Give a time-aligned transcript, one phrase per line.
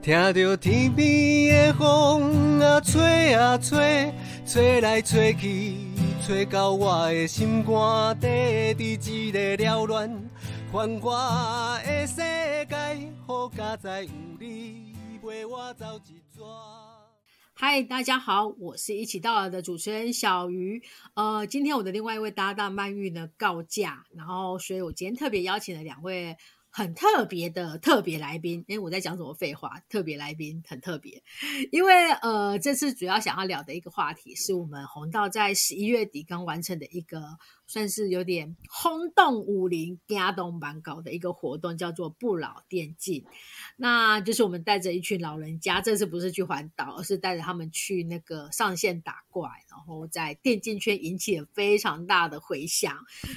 [0.00, 4.12] 听着天边的风啊吹啊吹，
[4.46, 5.74] 吹来吹去，
[6.24, 8.26] 吹到我的心肝底，
[8.74, 10.30] 伫一个缭乱
[10.72, 16.42] 繁华的世界，好佳哉有你陪我走一逝。
[17.52, 20.80] 嗨，大家好，我是一起到了的主持人小鱼。
[21.14, 26.36] 呃，今天我的另外一位搭档曼玉呢告假，然后所以我今天特别邀请了两位。
[26.78, 29.82] 很特别的特别来宾，因为我在讲什么废话？
[29.88, 31.20] 特别来宾很特别，
[31.72, 37.36] 因为呃，这次主要想要聊的一个话题，是我们红道在十一月底刚完成的一个。
[37.70, 43.22] 算是有点轰动武林、压动蛮高的一个活动，叫做不老电竞。
[43.76, 52.96] 那就是我们带着一群老人家，这次不是去环岛，而是带着他们去那个上线打怪，然后在电竞圈引起了非常大的回响。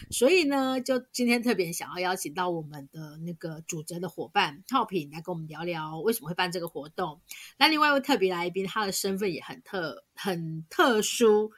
[0.10, 7.21] 所以呢，就今天特别想要邀请到我们的那个主责的伙伴浩平来跟我们聊聊为什么会办这个活动。
[7.57, 11.52] 那另外一位特别来宾，他的身份也很特很特殊。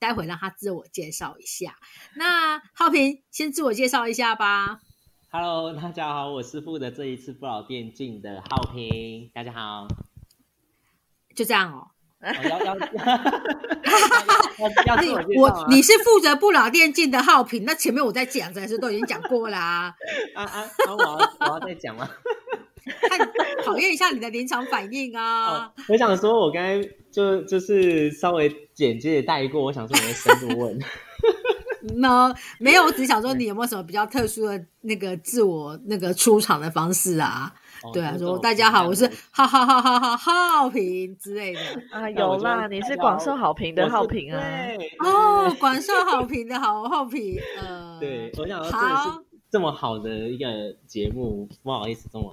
[0.00, 1.76] 待会让他自我介绍一下。
[2.14, 4.80] 那浩平先自我介绍一下吧。
[5.28, 9.28] Hello，大家好，我是负责这一次不老电竞的浩平。
[9.34, 9.88] 大家好。
[11.34, 11.90] 就这样哦。
[12.22, 12.76] 要要。
[15.38, 19.94] 我你是负责不老电竞的浩平，那前面我在讲，还是都已经讲过啦。
[20.34, 21.06] 啊啊，我要
[21.40, 22.08] 我要再讲吗？
[23.08, 23.18] 看，
[23.64, 25.70] 考验一下你的临场反应啊！
[25.88, 30.78] 我想说，我刚才就就是稍微简洁的带过，我想说你会深度问。
[31.96, 37.52] 那没有，我只想说你有没有什么比较特殊的那个自我那个出场的方式啊？
[37.92, 41.60] 对啊，说大家好，我是哈哈哈哈哈好评之类的
[41.92, 44.40] 啊， 有啦，你是广受好评的好评啊！
[45.04, 49.22] 哦， 广受好评的好好评，呃，对，我想好。
[49.50, 50.46] 这么好的一个
[50.86, 52.30] 节目，不好意思这么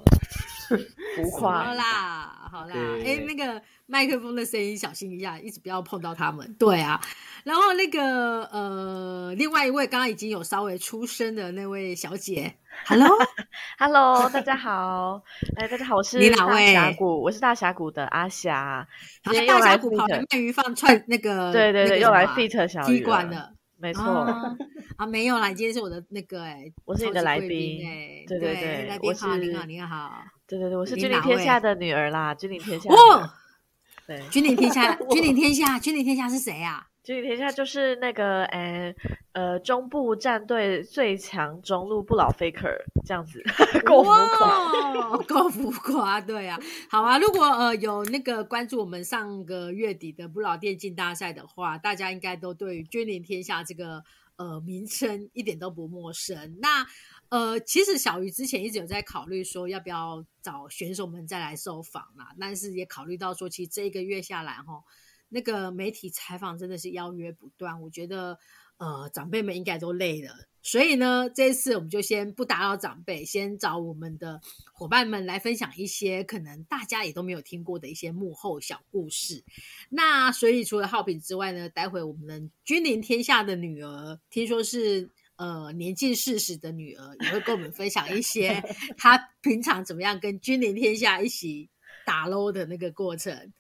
[1.16, 1.63] 浮夸。
[1.66, 6.55] 好啦，好啦，哎，那个麦克风的声音小心一下，一直不要碰到他们。
[6.59, 6.99] 对啊，
[7.44, 12.53] 然后那个呃，另外一位刚刚已经有稍微出声的那位小姐
[12.85, 15.22] ，Hello，Hello， 大家好，
[15.57, 18.88] 哎，大家好，我是大峡谷，我是大峡谷的阿霞，
[19.23, 23.51] 今天又来 fit 鳗鱼放串那个，对对对，又来 fit 小踢馆了。
[23.78, 24.03] 没错。
[24.97, 32.89] 啊，没有啦，今天是我的那个哎，我是你的来宾哎，对对对，来宾好，你好，你好，对对对，我是君临天下的女儿啦，君临天下，
[34.06, 36.85] 对，君临天下， 君临天下，君临天下是谁啊？
[37.03, 38.95] 君临天下就是那个诶
[39.33, 42.75] 呃中部战队最强中路不老 faker
[43.06, 43.44] 这样子，
[43.85, 54.03] 够浮夸，够浮夸，对啊，好啊，如果呃有那个关注我们上个月底的不老电竞大赛的话，大家应该都对君临天下这个
[54.38, 56.57] 呃名称一点都不陌生。
[56.59, 56.83] 那
[57.35, 64.81] 呃其实小鱼之前一直有在考虑说要不要找选手们再来受访啦，但是也考虑到说其实这一个月下来哈。
[65.28, 68.40] 那个媒体采访真的是邀约不断，我觉得
[68.78, 70.31] 呃长辈们应该都累了，
[70.62, 74.40] 所以呢这一次我们就先不打扰长辈，先找我们的
[74.72, 79.44] 伙伴们来分享一些可能大家也都没有听过的一些幕后小故事。
[79.90, 88.63] 那所以除了浩品之外呢，待会我们的君临天下的女儿，听说是呃年近四十的女儿，也会跟我们分享一些
[88.97, 91.69] 她平常怎么样跟君临天下一起
[92.06, 93.53] 打 low 的那个过程。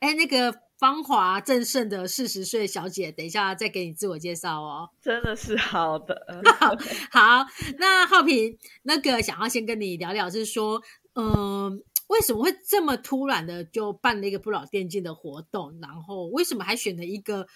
[0.00, 0.60] 哎，那个。
[0.78, 4.88] 芳华正盛的四十岁小姐，等一下再给你自我介绍哦。
[5.02, 6.40] 真的是好的，
[7.10, 7.44] 好。
[7.80, 10.80] 那浩平，那个想要先跟你聊聊，是说，
[11.16, 15.76] 嗯，为什么会这么突然的就办了一个不老电竞的活动？
[15.82, 17.48] 然后为什么还选了一个？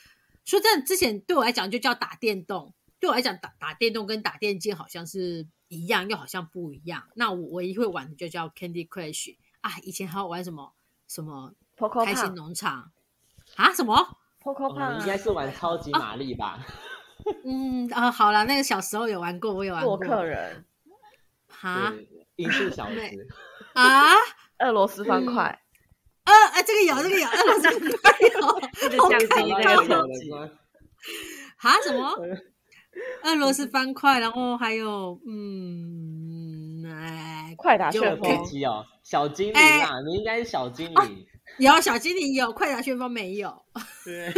[0.45, 7.03] 说真的，之前对我来讲就叫打电动，对我来讲打打电动跟打电竞好像是一样，又好像不一样。
[7.17, 10.73] 那我唯一会玩的就叫 Candy Crush 啊，以前还有玩什么
[11.09, 11.53] 什么
[12.05, 12.93] 开心农场。
[13.57, 13.73] 啊？
[13.75, 16.65] 什么？Poco 胖应该是玩超级玛丽吧？
[17.45, 19.99] 嗯啊，好了，那个小时候有玩过，我有玩过。
[19.99, 20.65] 客人
[21.61, 21.93] 啊，
[22.37, 23.01] 音速小子
[23.75, 24.13] 啊，
[24.61, 25.61] 俄罗斯方块。
[26.23, 30.31] 呃呃，这个有，这个有，俄罗斯方块有，降低那个成绩。
[31.57, 31.81] 啊？
[31.83, 32.17] 什么？
[33.25, 38.31] 俄罗斯方块，然后还有嗯，哎，快打旋风
[38.67, 41.27] 哦，小精灵啊，你应该是小精灵。
[41.59, 43.63] 有小精灵有，快打旋风没有。
[44.05, 44.33] 对，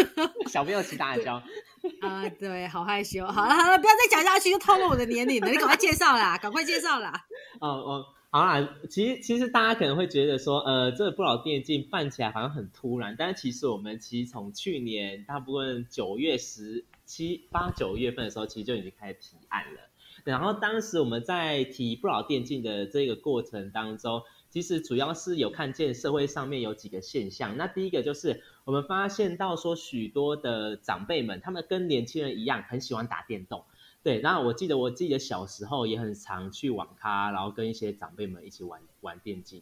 [0.48, 1.40] 小朋友骑大胶。
[2.00, 3.26] 啊，对，好害羞。
[3.26, 5.48] 好了好了，不要再讲下去，就透露我的年龄了。
[5.48, 7.12] 你赶快介绍啦， 赶快介绍啦。
[7.60, 19.80] 哦哦，好啦，其实其实大家可能会觉得说，呃，这个不老电竞办起来好像很突然，但是其实我们其实从去年大部分九月十七八九月份的时候，其实就已经开始提案了。
[20.24, 24.22] 然后当时我们在提不老电竞的这个过程当中。
[24.50, 27.56] 其实主要是有看见社会上面有几个现象。
[27.56, 33.64] 那第一个就是我们发现到说，许多的长辈们，他们跟年轻人一样，很喜欢打电动。
[34.04, 39.60] 对，那我记得我自己的小时候也很常去网咖，然后跟一些长辈们一起玩玩电竞、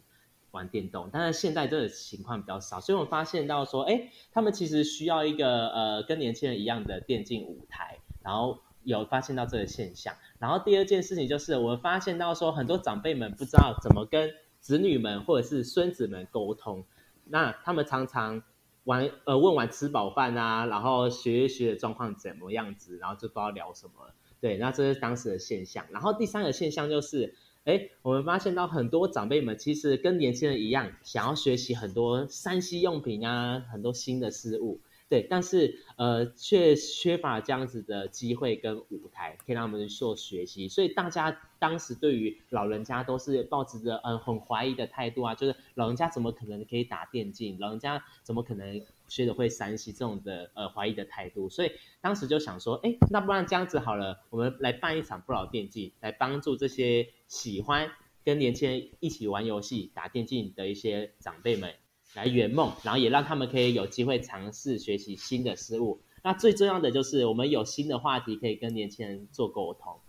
[0.53, 1.09] 玩电动。
[1.11, 10.15] 但是现在这个情况比较少，所以我发现到说，哎，他们其实需要一个呃跟年轻人一样的电竞舞台，然后有发现到这个现象。
[10.39, 16.85] 然后第二件事情就是，我发现到说，很多长辈们不知道怎么跟子女们或者是孙子们沟通，
[17.25, 18.43] 那他们常常
[18.85, 24.13] 玩呃问完吃饱饭啊，然后学一学的状况怎么样子，然后就不知道聊什么了。
[24.41, 25.85] 对，那这是当时的现象。
[25.91, 27.33] 然后第三个现象就是，
[27.65, 34.81] 哎，我们发现到很多长辈们其实跟年轻人一样，想要学习很多山西用品啊，很多新的事物。
[35.13, 40.67] 对，但是呃，却缺乏这样子的机会跟舞台，可以让他们做学习。
[40.67, 47.59] 所以大家当时对于老人家都是抱持着嗯很怀疑的态度啊，就是老人家怎么可能可以打电竞？
[47.59, 51.47] 老人家怎么可能学的会山西这种的呃怀疑的态度？
[51.47, 51.71] 所以
[52.01, 57.91] 当时就想说，哎，那不然这样子好了，我们来办一场不老电竞，来帮助这些喜欢
[58.25, 61.71] 跟年轻人一起玩游戏、打电竞的一些长辈们。
[62.13, 65.99] 来圆梦，然后也让他们可以有机会尝试学习新的事物。
[66.23, 69.99] 那最重要的就是我们有新的话题可以跟年轻人做沟通。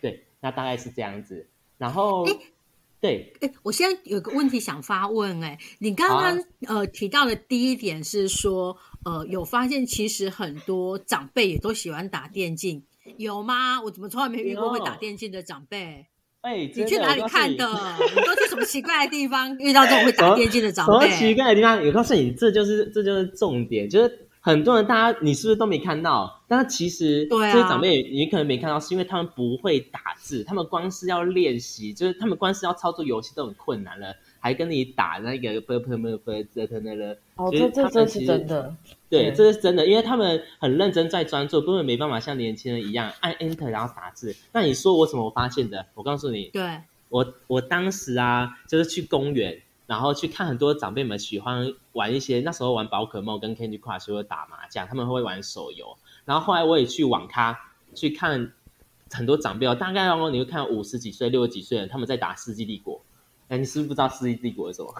[0.00, 1.48] 对，那大概是这样子。
[1.78, 2.24] 然后，
[3.00, 12.84] 对，哎，我现在有个问题想发问，哎，你刚刚呃提到的第一点是说，呃，有发现其实很多长辈也都喜欢打电竞，
[13.16, 13.82] 有吗？
[13.82, 16.06] 我怎么从来没遇过会打电竞的长辈？
[16.44, 17.66] 哎，你去哪里看的？
[18.14, 21.08] 你都去什么奇怪的地方遇到这种会打电竞的长辈？
[21.08, 21.82] 什么奇怪的地方？
[21.82, 26.42] 我告诉你，这就是这就是重点，就是很多人大家你是不是都没看到？
[26.46, 34.14] 但是其实这些长辈你可能没看到，是因为他们不会打字，他们光是要练习，就是他们光是要操作游戏都很困难了。
[34.44, 38.76] 还跟你打那个啵啵啵啵折腾的了，哦，这这这是真的，
[39.08, 44.36] 对，这是真的，因为他们很认真在专注，根本没办法像年轻人一样按 Enter 然后打字。
[44.52, 45.86] 那你说我怎么发现的？
[45.94, 55.96] 我告诉你，对我我当时啊，就是去公园，然后去看很多长辈们喜欢玩一些，那时候玩宝可梦跟 Candy Crush 或者打麻将，他们会玩手游。
[56.26, 57.58] 然后后来我也去网咖
[57.94, 58.52] 去看
[59.10, 62.96] 很多长辈哦，大概哦你会看五十几岁、六十几岁的他们在打《世纪帝国》。
[63.48, 64.94] 哎，你是不是不知道《世纪帝国》是什么？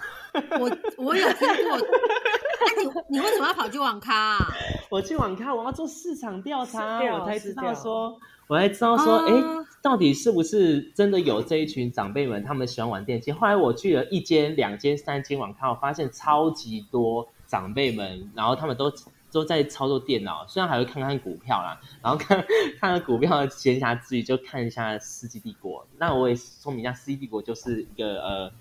[0.59, 1.77] 我我有听过。
[1.77, 4.13] 那你你为什么要跑去网咖？
[4.15, 4.47] 啊
[4.89, 9.33] 我去网咖，我要做市场调查，我才知道说，我才知道说，哎，
[9.81, 13.33] 到底是不是真的有这一群长辈们，他们喜欢玩电竞？
[13.33, 18.91] 后来我去了一间、两间、三间网咖，我发现超级多长辈们，然后他们都。
[19.35, 22.37] 都在操作电脑，虽然还会看看股票啦，然后看
[22.79, 25.81] 看看股票闲暇之余就看一下《世纪帝国》。
[25.97, 28.51] 那我也说明一下，《世纪帝国》就是一个呃，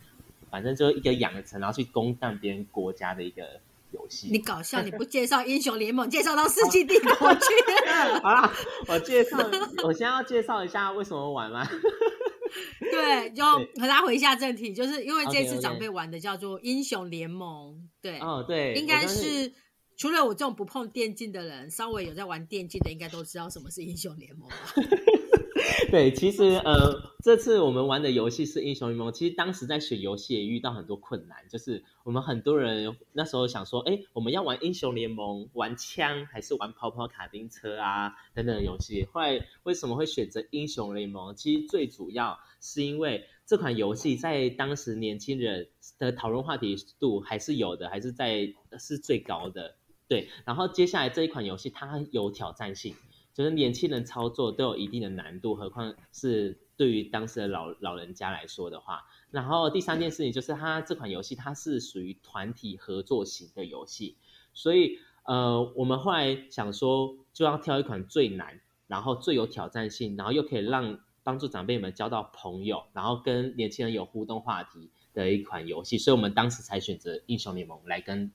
[0.50, 3.61] 反正就一个养成，然后去攻占别人国家的一个
[3.93, 4.31] 游戏。
[4.32, 7.44] 你搞笑，你不介绍英雄联盟，介绍到《世纪帝国》去？
[8.21, 8.53] 好啦，
[8.88, 9.38] 我介绍，
[9.85, 11.65] 我先要介绍一下为什么玩吗？
[12.91, 13.44] 对，就
[13.87, 17.75] 拉回一下正题，就是因为这次长辈玩的叫做《英雄联盟》。
[18.03, 19.53] 对，哦，对，应该是。
[19.96, 24.56] 除了我这种不碰电竞的人，稍微有在玩电竞的，应该都知道什么是英雄联盟吧？
[25.91, 29.12] 对，其实呃，这次我们玩的游戏是英雄联盟。
[29.12, 39.07] 其实当时在选游戏也遇到很多困难，就是我们很多人那时候想说，哎，我们要玩英雄联盟，玩枪还是玩跑跑卡丁车啊等等游戏？
[39.12, 41.35] 后来为什么会选择英雄联盟？
[41.37, 49.76] 其实最主要是因为这款游戏在当时年轻人的讨论话题度还是有的，还是在是最高的。
[50.06, 52.94] 对，然后接下来这一款游戏它有挑战性，
[53.32, 59.02] 就是年轻人操作都有一定的难度，何况是对于当时的老老人家来说的话。
[59.30, 64.16] 然后第三件事情就是它这款游戏它是属于团体合作型的游戏，
[64.52, 78.30] 所以呃我们后来想说就要挑一款最难，然后最有挑战性，然后又可以让帮助长辈们交到朋友，然后跟年轻人有互动话题的一款游戏，所以我们当时才选择英雄联盟来跟。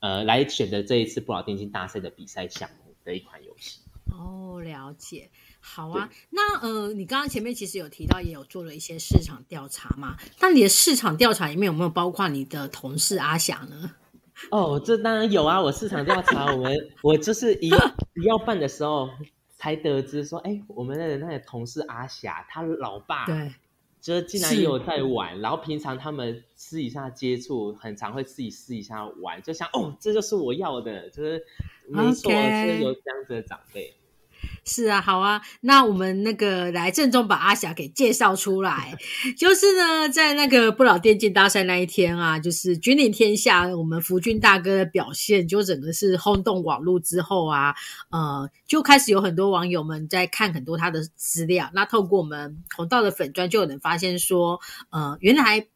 [0.00, 3.80] 呃，来选择这一次不老电竞大赛的比赛项目的一款游戏。
[4.10, 5.30] 哦，了解，
[5.60, 6.10] 好啊。
[6.30, 10.16] 那呃，你刚刚前面其实有提到，也有做了一些市场调查嘛？
[10.40, 13.92] 那你的市场调查里面有没有包括你的同事阿霞呢？
[14.50, 15.60] 哦，这当然有啊。
[15.60, 19.08] 我市场调查，我们 我就是一一要办的时候
[19.56, 23.54] 才得知说，哎，我们的那个同事阿霞，她老爸对。
[24.00, 31.44] 就是竟然也有在玩，然后平常他们私底下接触，很常会自己私底下玩，就想哦，这就是我要的，就是
[31.86, 33.94] 没错，是有这样子的长辈。
[34.70, 38.96] 是啊，好啊，那我们那个来郑重把阿霞给介绍出来。
[39.36, 47.74] 就是呢，在那个不老电竞大赛那一天啊，就是君临天下，我们福君大哥的表现就整个是轰动网络之后啊，
[48.10, 51.68] 呃，就开始有很多网友们在看很多他的资料。
[51.74, 54.60] 那透过我们红道的粉砖，就有人发现说，
[54.90, 55.66] 呃，原来。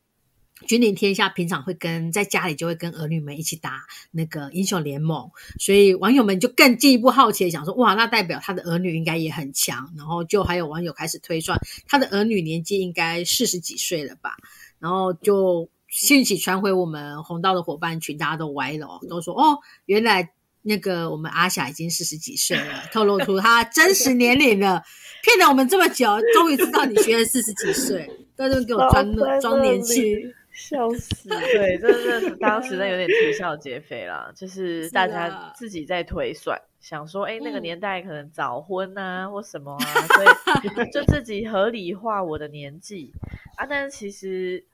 [0.67, 3.83] 君临天下，平常会跟在家里就会跟儿女们一起打
[4.13, 9.93] 那个英雄联盟，所以网友们就更进一步好奇，想说哇，那代表他的儿女应该也很强。
[9.97, 14.37] 然后就还有网友开始推算，他的儿女年纪应该四十几岁了吧？
[14.79, 20.31] 然后就信息传回我们红道的伙伴群，大家都歪了哦，都说哦，原来
[20.63, 24.83] 那个我们阿霞已经四十几岁了，透露出他真实年龄了，
[25.23, 30.33] 骗了我们这么久，终于知道你学了四十几岁，在这给我装装年轻。
[30.55, 31.29] 笑死！
[31.53, 43.13] 对，真的是当时那有点啼笑皆非啦，就 是大家自己在推算，想说，哎，那个年代可能早婚啊，或什么啊，所以就 自己合理化我的年纪
[43.57, 43.67] 啊。
[43.67, 44.65] 但是其实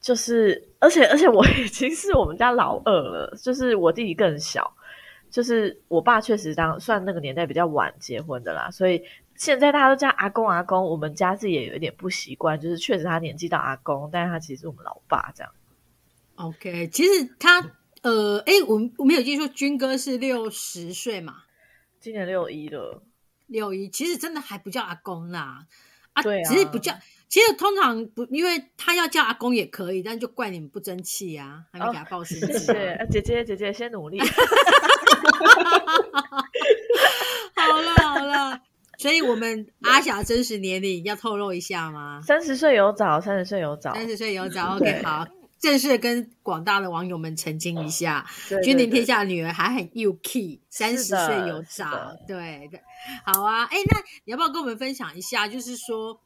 [0.00, 4.74] 就是，而且而且我已经是我们家老二了，就是我弟弟更小，
[5.30, 9.02] 就是我爸确实当算那个年代比较晚结婚的啦，所以。
[9.40, 15.50] 现在大家都叫阿公阿公，我们家自己也有一点不习惯，就是确实他年纪到阿公，但是他其实是我们老爸这样。
[16.34, 17.58] OK，其实他
[18.02, 21.36] 呃，哎，我我没有记错，军哥是六十岁嘛，
[21.98, 23.02] 今年六一了，
[23.46, 25.64] 六一其实真的还不叫阿公啦，
[26.12, 26.92] 啊，对，其实不叫，
[27.26, 32.38] 其实通常不，因为他要叫阿公也可以，但就怪你们不争气啊，还没给他报薪。
[32.40, 34.20] 谢谢姐姐，姐姐先努力。
[37.56, 37.99] 好了。
[39.00, 42.20] 所以，我们 阿霞真实年龄要透露一下吗？
[42.20, 44.76] 三十岁有找，三十岁有找，三十岁有找。
[44.76, 45.26] OK，好，
[45.58, 48.26] 正式跟广大的网友们澄清一下，
[48.62, 52.82] 君临天下的女儿还很 UK，三十岁有找，对对。
[53.24, 55.48] 好啊，哎，那你要不要跟我们分享一下？
[55.48, 56.20] 就是说，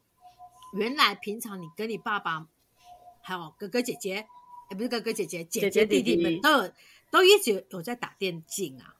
[0.73, 2.45] 原来平常你跟你爸爸
[3.21, 4.25] 还有哥哥姐姐，
[4.69, 6.71] 哎，不是哥哥姐姐，姐姐弟弟们都有
[7.09, 8.94] 都一直有在打电竞啊。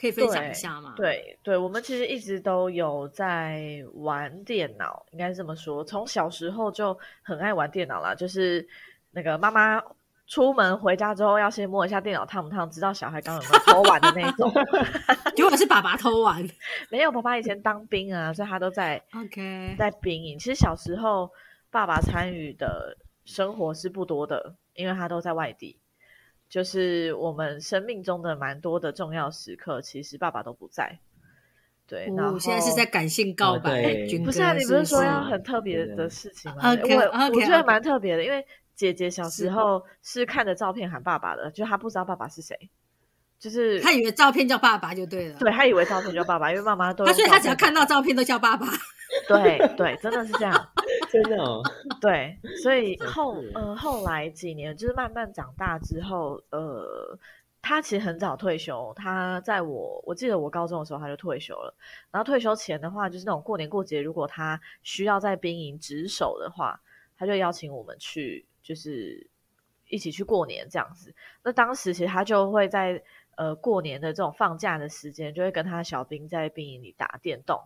[0.00, 0.94] 可以分享一下吗？
[0.96, 5.84] 对对，我们其实一直都有在玩电脑，应该是这么说。
[5.84, 8.66] 从小时候就很爱玩电脑啦，就是
[9.10, 9.82] 那个妈妈
[10.26, 14.50] 出门回家之后要先摸一下电脑烫不烫，知道小孩刚有没有偷玩的那种。
[15.36, 16.42] 结果是爸爸偷玩，
[16.88, 20.38] 没有，爸爸以前当兵啊，所以他都在 OK 在兵营。
[20.38, 21.30] 其实小时候
[21.70, 25.78] 爸爸参与的生活是不多的，因为他都在外地。
[26.50, 30.98] 就是我们生命中的蛮多的重要时刻，其实爸爸都不在。
[31.86, 34.52] 对，我现在是在感性告白，不是啊？
[34.52, 36.58] 你不是说要很特别的事情吗？
[36.62, 42.56] 我我觉得蛮特别的，因为姐姐小时候是看着照片喊爸爸的，就她不知道爸爸是谁，
[43.38, 45.38] 就是她以为照片叫爸爸就对了。
[45.38, 48.66] 对，她以为照片叫爸爸，因为妈妈都所以她只要看到照片都叫爸爸。
[49.26, 50.68] 对对，真的是这样。
[51.10, 51.62] 真的哦，
[52.00, 57.18] 对，所以后呃后来几年就是慢慢长大之后，呃，
[57.60, 61.74] 他其实很早退休，他在我我记得我高中的时候他就退休了，
[62.10, 66.80] 然后退休前的话就是那种过年过节，如果他需要在兵营值守的话，
[67.18, 69.26] 他就邀请我们去，就是
[69.88, 71.12] 一起去过年这样子。
[71.42, 73.02] 那当时其实他就会在
[73.34, 77.60] 呃过年的这种放假的时间，就会跟他小兵在兵营里打电动，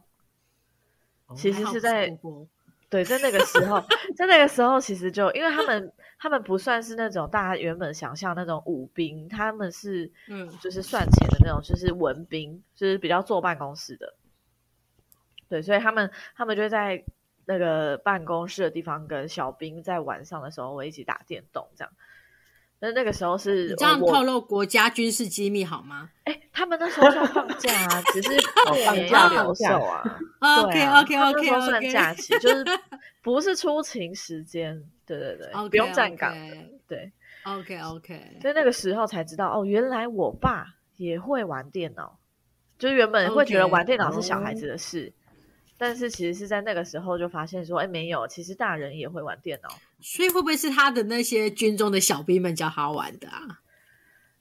[1.36, 2.18] 其实是在。
[2.94, 3.84] 对，在那个时候，
[4.14, 14.14] 在那个时候，其实就因为他们，他们不算是那种大家原本想象那种武兵，他们是，嗯，就是算钱的那种，就是文兵，就是比较坐办公室的。
[15.48, 17.02] 对，所以他们，他们就在
[17.46, 21.92] 那个办公室的地方跟小兵在晚上的时候，会一起打电动这样。
[22.84, 26.10] 那那个时候是这样透露国家军事机密好吗？
[26.24, 28.30] 哎，他们那时候算放假啊，只是
[28.66, 30.18] 过年要留守啊。
[30.40, 32.62] OK OK OK OK，算假期，就是
[33.22, 34.82] 不是出勤时间。
[35.06, 36.34] 对对对，不用站岗。
[36.86, 37.10] 对
[37.44, 38.38] ，OK OK。
[38.42, 42.18] 所以那个时候才知道，哦，原来我爸也会玩电脑，
[42.78, 45.10] 就是原本会觉得玩电脑是小孩子的事。
[45.76, 49.68] 但是其实是在那个时候就发现说，哎，没有，其实大人也会玩电脑。
[50.00, 53.60] 所以会不会是他的那些军中的小兵们教他玩的啊？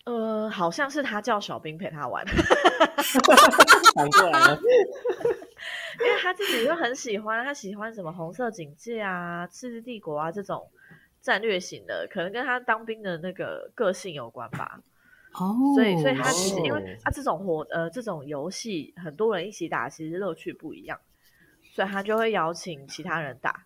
[0.06, 2.26] 呃，好像是他叫小兵陪他玩，
[3.96, 4.60] 反过来了。
[6.00, 10.70] 因为他自己就很喜欢，他喜欢什么红色警戒啊、赤字帝国啊这种
[11.22, 14.82] 战略型的，可能跟他当兵的那个个性有关吧。
[15.34, 21.00] 哦，所以所以他其实因为他这种活呃这种游戏很多人一起打，其实乐趣不一样。
[21.74, 23.66] 所以他就会邀请其他人打，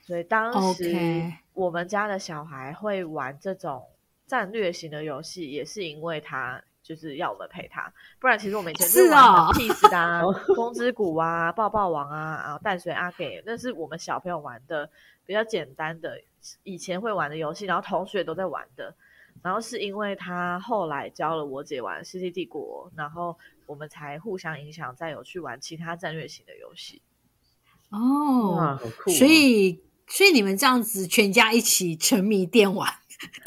[0.00, 3.84] 所以当时我们家的小孩会玩这种
[4.24, 9.50] 战略型的游戏，也是因为他就是要我们陪他，不然其实我们以前就是玩哦。
[9.52, 10.22] 很 peace 的啊，
[10.54, 14.88] 风之谷啊、抱抱王啊、啊淡水阿给，那是我们小朋友玩的
[15.26, 16.20] 比较简单的，
[16.62, 18.94] 以前会玩的游戏，然后同学都在玩的。
[19.40, 23.36] 然后是因为他后来教了我姐玩《世纪帝国》，然后
[23.68, 27.02] 我们才互相影响，再有去玩其他战略型的游戏。
[27.90, 29.14] 哦，好酷、哦！
[29.14, 32.92] 所以所以你们这样子全家一起沉迷电玩，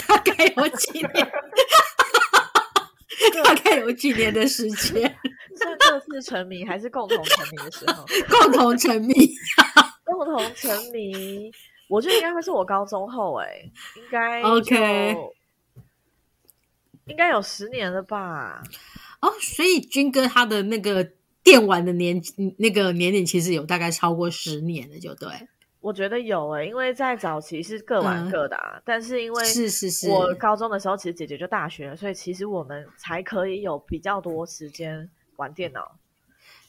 [0.08, 1.12] 大概有几年？
[3.44, 5.04] 大概有几年的时间，
[5.58, 8.06] 是各自沉迷还是共同沉迷的时候？
[8.30, 9.14] 共同沉迷。
[10.06, 11.52] 共同沉迷，
[11.88, 13.62] 我觉得应该会是我高中后哎、
[13.96, 15.16] 应该 OK
[17.06, 18.62] 应该有十年了吧？
[19.22, 21.12] 哦，所以军哥他的那个
[21.44, 22.22] 电玩的年
[22.58, 25.30] 那个年龄其实有大概超过十年的，就对。
[25.80, 35.98] 我觉得有诶、因为在早期是各玩嗯各的啊，但是因为是是是我高中的时候其实姐姐就大学了，所以其实我们才可以有比较多时间玩电脑。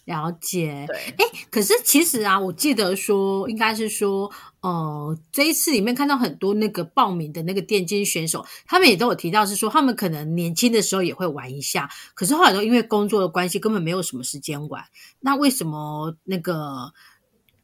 [0.06, 4.32] 了解，对，哎，可是其实啊，我记得说，应该是说，
[4.62, 14.84] 呃，这一次里面看到很多那个报名的那个电竞选手，他们也都有提到是说，他们可能年轻的时候也会玩一下，可是后来都因为工作的关系，根本没有什么时间玩。
[15.18, 16.92] 那为什么那个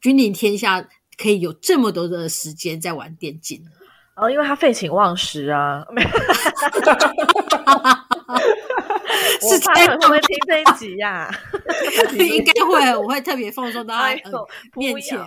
[0.01, 0.85] 君临天下
[1.17, 3.71] 可以有这么多的时间在玩电竞呢？
[4.15, 6.09] 哦，因为他废寝忘食啊，没有。
[7.65, 7.98] 我
[9.39, 11.29] 是这样爸会不会 听这一集呀、
[12.17, 14.15] 应该会，我会特别放松到他、
[14.75, 15.25] 面前要。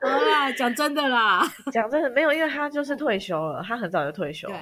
[0.00, 4.48] 啊，讲真的啦，讲真的，没有，因为他就是退休了，他很早就退休。
[4.48, 4.56] 对，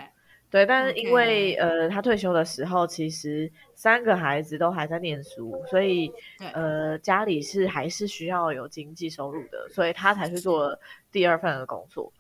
[0.51, 6.11] 对，但是因为呃，他退休的时候，其实三个孩子都还在念书，所以
[6.53, 10.79] 呃，家里是还是需要有经济收入的，所以他才去做
[11.11, 12.13] 第二份的工作。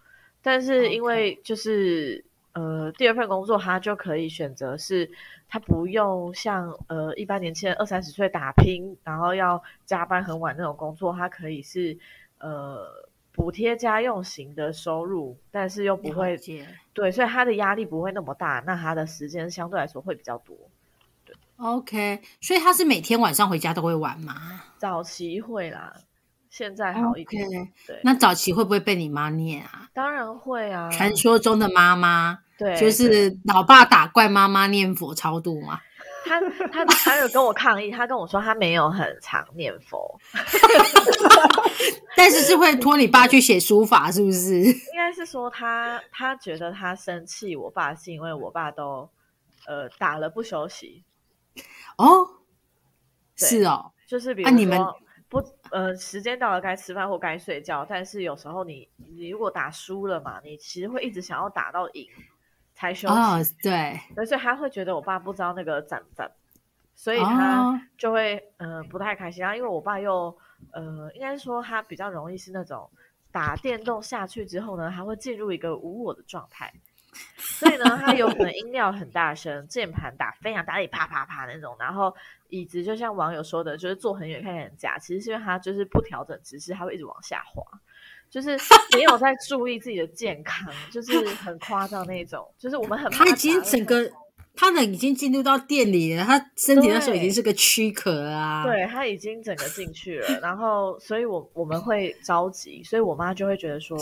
[0.42, 2.24] 但是因为就是
[2.56, 5.10] 呃，第二份工作他就可以选择是，
[5.46, 11.98] 他不用像呃一般年轻人二三十岁打拼，然后要加班很晚那种工作，他可以是
[12.38, 12.86] 呃
[13.30, 16.40] 补贴家用型的收入，但是又不会
[16.94, 20.56] 对，所以他的压力不会那么大，那他的时间相对来说会比较多。
[21.26, 24.62] 对 OK，所以他是每天晚上回家都会玩吗？
[24.78, 25.92] 早期会啦，
[26.48, 27.46] 现在好一点。
[27.86, 29.90] 对，那早期会不会被你妈念啊？
[29.92, 30.90] 当然会啊。
[30.90, 35.80] 传说中的妈妈，对，就是老爸打怪，妈妈念佛超度嘛。
[36.28, 36.40] 他
[36.72, 40.18] 他他有跟我抗议，他跟我说他没有很常念佛，
[42.16, 44.58] 但是是会托你爸去写书法，是不是？
[44.64, 49.08] 应该是说他他觉得他生气我爸是因为我爸都
[49.68, 51.04] 呃打了不休息，
[51.96, 52.26] 哦，
[53.36, 54.80] 是哦，就是比如啊你们
[55.28, 55.40] 不
[55.70, 62.04] 呃时间到了该吃饭或该睡觉，但是有时候你你如果打输了嘛，你其实会一直想要打到赢
[62.76, 63.14] 才休息。
[63.14, 66.30] 哦，对，对，所以他会觉得我爸不知道那个攒攒，
[66.94, 69.42] 所以他哦就会、呃不太开心。
[69.42, 70.36] 然后因为我爸又
[70.72, 72.88] 呃，应该说他比较容易是那种
[73.32, 76.72] 打电动下去之后呢，他会进入一个无我的状态。
[77.38, 82.14] 所以呢，他有可能音量很大声，键盘打非常大力，啪啪啪那种，然后
[82.50, 87.64] 椅子就像网友说的，就是坐很远看起来很假，其实是因为他就是不调整姿势，他会一直往下滑，
[88.36, 88.50] 就是
[88.92, 94.12] 没有在注意自己的健康，就是很夸张那种，就是我们很怕他已经整个，
[94.54, 103.98] 他人已经进入到店里了，他身体那时候已经是个躯壳啊。，对他已经整个进去了，然后所以我我们会着急，所以我妈就会觉得说，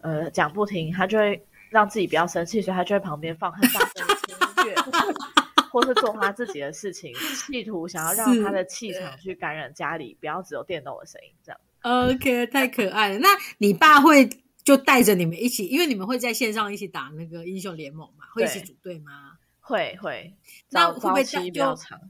[0.00, 4.74] 呃，讲不听，她就会让自己不要生气，所以她就会旁边放很大声的音乐，
[5.70, 11.60] 或是做她自己的事情，企图想要让是她的气场去感染家里，不要只有电动的声音这样。
[11.82, 13.18] OK，太可爱了。
[13.18, 14.28] 那你爸会
[14.62, 19.32] 就带着你们一起，因为你们会在线上一起打那个英雄联盟嘛，会一起对组队吗？
[19.60, 20.34] 会会，
[20.70, 22.00] 那会不会早期比就较长？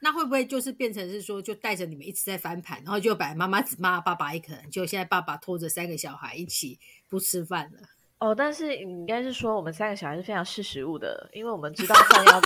[0.00, 7.80] 那会不会就是变成是说，就带着你们一直在翻盘，然后就把妈妈只骂爸爸一可能，就现在爸爸拖着三个小孩一起不吃饭了？
[8.18, 12.40] 哦，但是你应该是说我们三个小孩是非常识时务的，因为我们知道饭要，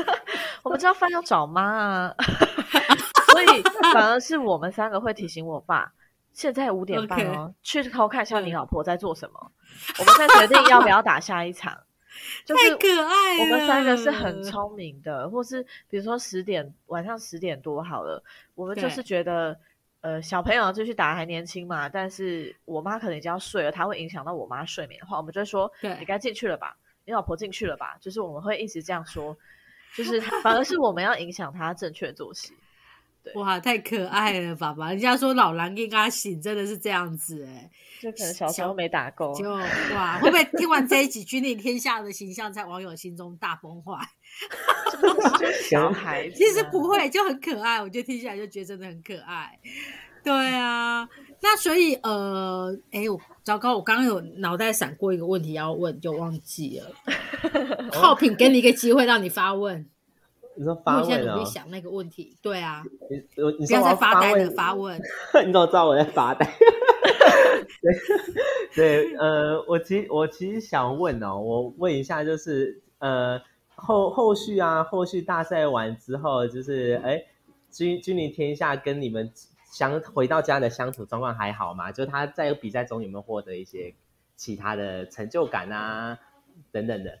[0.62, 2.14] 我们知道饭要找妈啊，
[3.32, 3.62] 所以
[3.94, 5.92] 反而是我们三个会提醒我爸，
[6.32, 9.52] 现在五点半哦去偷看一下你嗯老婆在做什么，
[9.98, 11.76] 我们再决定要不要打下一场。
[12.44, 13.44] 就是太可爱了！
[13.44, 18.22] 我们三个是很聪明的，或是比如说十点晚上十点多好了，
[18.56, 19.56] 我们就是觉得
[20.00, 29.34] 呃小朋友继续打还年轻嘛，但是我妈可能已经要睡了，她会影响到我妈睡眠的话，我们就会说你该进去了吧，你老婆进去了吧，就是我们会一直这样说，
[29.96, 32.54] 就是反而是我们要影响她正确作息。
[33.22, 34.90] 对，哇，太可爱了，爸爸！
[34.90, 43.98] 人家说老狼跟阿醒真的是这样子哎，就可能小时候没打够，就哇，会不会听完这一集，君临天下的形象在网友心中大崩坏？
[45.68, 47.80] 小孩子其实不会，就很可爱。
[47.82, 49.58] 我觉得听起来就觉得真的很可爱。
[50.22, 51.08] 对啊，
[51.42, 56.92] 那所以呃，哎，我糟糕，我刚刚有脑袋闪过一个问题要问，就忘记了。
[57.92, 59.86] 浩品，给你一个机会让你发问。
[60.60, 61.06] 你说发问啊？
[61.06, 62.36] 我现在努力想那个问题。
[62.42, 65.00] 对啊，你我你不要再发呆了，发问。
[65.46, 66.46] 你怎么知道我在发呆？
[68.76, 73.40] 对 对，呃，我其我其实想问哦，我问一下，就是呃
[73.74, 77.24] 后后续啊，后续大赛完之后，就是哎，
[77.70, 79.32] 君君临天下跟你们。
[79.72, 81.92] 相回到家的相处状况还好吗？
[81.92, 83.94] 就他在比赛中有没有获得一些
[84.34, 86.18] 其他的成就感啊，
[86.72, 87.20] 等等的。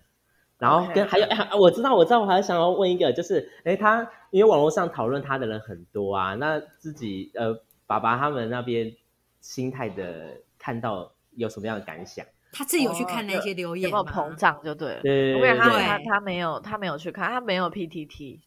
[0.60, 1.26] 然后跟还有，
[1.58, 8.94] 我知道，我知道，我还想要问一个，就是哎，他因为网络上讨论他的人很多啊，那自己呃，爸爸他们那边
[9.40, 12.24] 心态的看到有什么样的感想？
[12.52, 14.00] 他自己有去看那些留言吗？
[14.00, 15.00] 膨胀就对了。
[15.00, 18.40] 对，因为他他他没有他没有去看，他没有 PTT。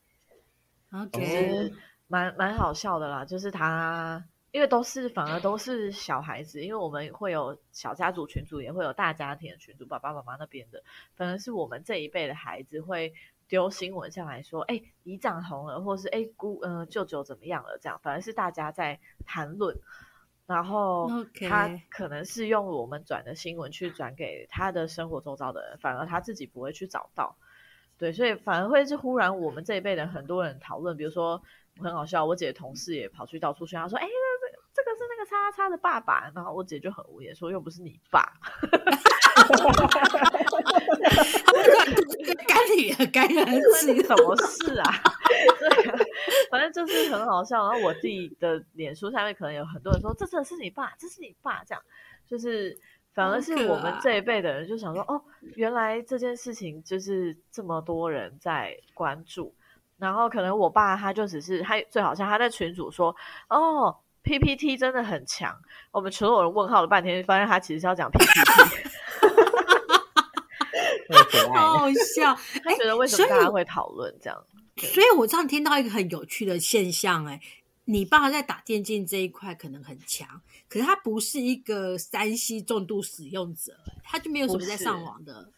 [0.93, 1.71] OK。
[2.07, 10.83] 蛮蛮好笑的啦，就是他，因为都是反而都是小孩子，因为我们会有小家族群组，也会有大家庭的群组，爸爸妈妈那边的，
[11.15, 13.11] 反而是我们这一辈的孩子会
[13.47, 19.75] 丢新闻上来说，哎，姨丈红了，或是哎姑呃舅舅怎么样了，这样，反而是大家在谈论，
[20.45, 21.09] 然后
[21.49, 27.35] 他可能是用我们转的新闻去转给他的生活周遭的人，反而他自己不会去找到，
[27.97, 31.41] 对，所以反而会是忽然我们这一辈的很多人讨论，比如说。
[31.79, 34.05] 很好笑，我姐同事也跑去到处宣，他说：“哎，
[35.09, 38.21] 那个叉叉的爸爸。”然后我姐就很无言说：“又不是你爸。”
[42.47, 44.91] 干你啊，干人是什么事啊？
[46.49, 47.67] 反正就是很好笑。
[47.69, 51.83] 然后我自己的脸书下面可能有很多人说：“这真的是你爸，这是你爸。”这样
[52.25, 52.77] 就是
[53.13, 55.21] 反而是我们这一辈的人就想说：“哦，
[55.55, 59.53] 原来这件事情就是这么多人在关注。”
[59.97, 63.15] 然后可能我爸他就只是他最好像他在群主说
[63.49, 65.55] 哦 PPT 真的很强，
[65.91, 68.29] 我们所有人问号了半天，发现他其实是要讲 PPT，
[71.53, 72.33] 好好笑。
[72.63, 74.45] 他觉得为什么大家会讨论这样？
[74.77, 77.39] 所以我这样听到一个很有趣的现象，哎，
[77.85, 85.51] 你爸在打电竞这一块可能很强，可是他不是一个三 C 重度使用者，他就没有什么在上网的。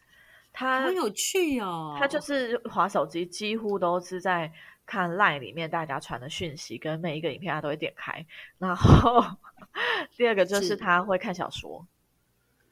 [0.51, 4.51] 他很有趣哦，他就是滑手机，几乎都是在
[4.85, 8.25] 看 LINE 里面大家传的讯息，跟每一个影片他都会点开。
[8.57, 9.23] 然后
[10.15, 11.87] 第二个就是他会看小说，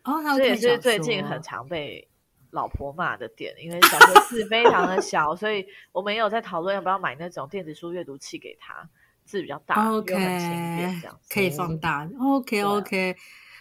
[0.04, 2.08] 哦，这也是最近很常被
[2.52, 8.88] 老婆骂的点，因为小说字非常的小，所以我们也有在讨论要不要买那种电子书阅读器给他，
[9.26, 13.15] 字比较大，OK，这样可以放大，OK OK。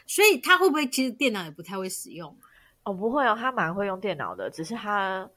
[0.06, 2.36] 所以他会不会其实电脑也不太会使用？
[2.82, 5.30] 哦，不会哦，他蛮会用电脑的，只是他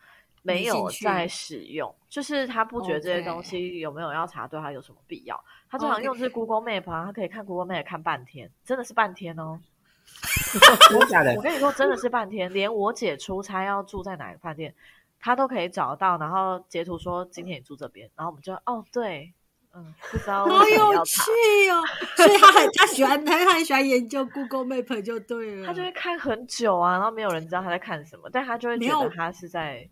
[0.45, 5.43] 没有在使用，就是他不觉得这些东西有没有要查，对他有什么必要。
[5.69, 9.60] 他经常用是 Google Map 啊，他可以看 Google Map 看半天，真的是半天哦。
[10.89, 11.34] 真的假的？
[11.36, 14.73] 我跟你说，真的是半天，连我姐出差要住在哪个饭店，
[15.19, 19.34] 他都可以找到，然后截图说今天你住这边，然后我们就哦对。
[19.77, 21.21] 嗯，不知道，好有趣
[21.69, 21.84] 哦！
[22.15, 25.67] 所以他很他喜欢他很喜欢研究 Google Map 就对了。
[25.67, 29.86] 他就会看很久啊，然后没有人知道他在看什么，但他就会觉得他是在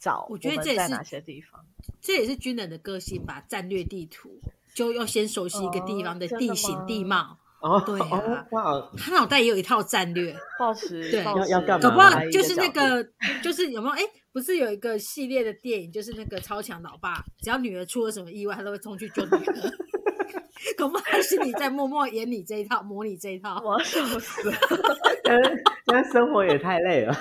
[0.00, 0.26] 找。
[0.30, 1.64] 我觉得这也是哪些地方，
[2.00, 3.44] 这也是军人的个性吧。
[3.46, 4.40] 战略地图
[4.74, 7.36] 就要先熟悉一个地方的地形地貌。
[7.60, 11.90] 哦，对啊，他脑袋也有一套战略， 保持对要要干嘛？
[11.90, 13.06] 搞不好就是那个，
[13.42, 13.94] 就是有没有？
[13.94, 19.72] 哎，不是有一个系列的电影，就是那个超强老爸，只要女儿出了什么意外，他都会冲去救女儿。
[20.78, 23.60] 恐怕他心里在默默演你这一套，模拟这一套。
[23.62, 24.56] 我笑死了，
[25.84, 27.14] 现在生活也太累了。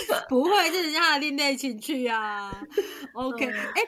[0.28, 2.52] 不会，这是他的另类情趣啊。
[3.14, 3.82] OK，哎。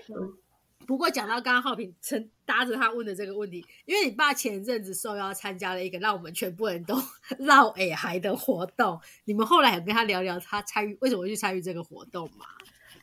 [0.86, 6.96] 不过讲到刚刚浩平曾搭着他问的这个问题，因为你爸前阵子受邀参加了一个让我们全部人都
[7.38, 12.44] 绕耳海的活动，你们后来有跟他聊聊他参与为什么会去参与这个活动吗？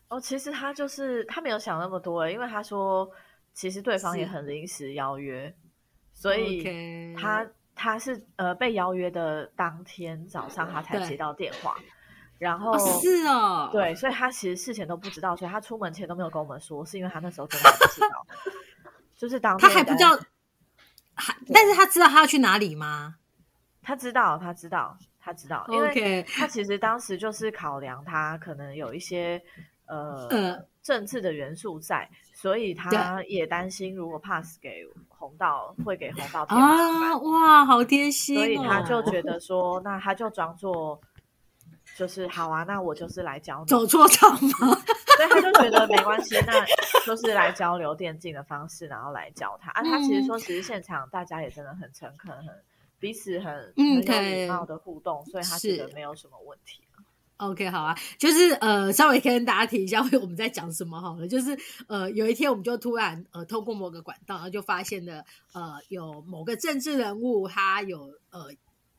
[0.09, 3.09] 哦，其实他就是他没有想那么多，因为他说
[3.53, 5.55] 其实对方也很临时邀约，
[6.13, 11.77] 所以他他是呃被邀约的当天早上他才接到电话。
[12.39, 18.27] 然后是哦，对，所以他其实事前都不知道，所以他出门前都没有跟我们说，是因为他那时候真的不知道，
[19.17, 20.17] 就是当他还不知道，
[21.15, 23.15] 还但是他知道他要去哪里吗？
[23.81, 29.41] 他知道，他知道，他知道，因为他其实当时就是考量他可能有一些
[29.87, 37.23] 呃政治的元素在，所以他也担心如果 pass 给红道会给红道添麻烦。
[37.23, 38.35] 哇，好贴心！
[38.35, 41.01] 所以他就觉得说，那他就装作
[41.97, 44.57] 就是好啊，那我就是来教你走错场吗？
[45.17, 46.63] 所以他就觉得没关系，那
[47.05, 49.81] 就是来交流电竞的方式，然后来教他啊。
[49.81, 52.47] 他其实说，其实现场大家也真的很诚恳，很
[52.99, 56.81] 彼此很很有礼貌的互动，所以他觉得没有什么问题。
[57.37, 61.27] OK，好啊，就是呃，稍微跟大家提一下，我们在讲什么好了。
[61.27, 61.57] 就是
[61.87, 68.47] 呃，有一天我们就突然呃，透过某个管道，然后就发现了呃，有某个政治人物他有呃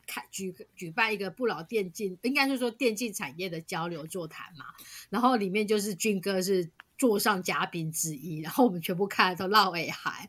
[0.09, 4.65] 开举举办一个不老电竞，应该是说电竞产业的交流座谈嘛。
[5.11, 10.27] 然后里面就是军哥是座上嘉宾之一，然后我们全部看都闹尾海，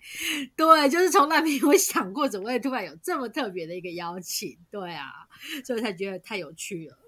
[0.55, 5.27] 对，就是从来没有想过怎么会突然有这么特别的一个邀请，对啊，
[5.65, 6.99] 所以才觉得太有趣了。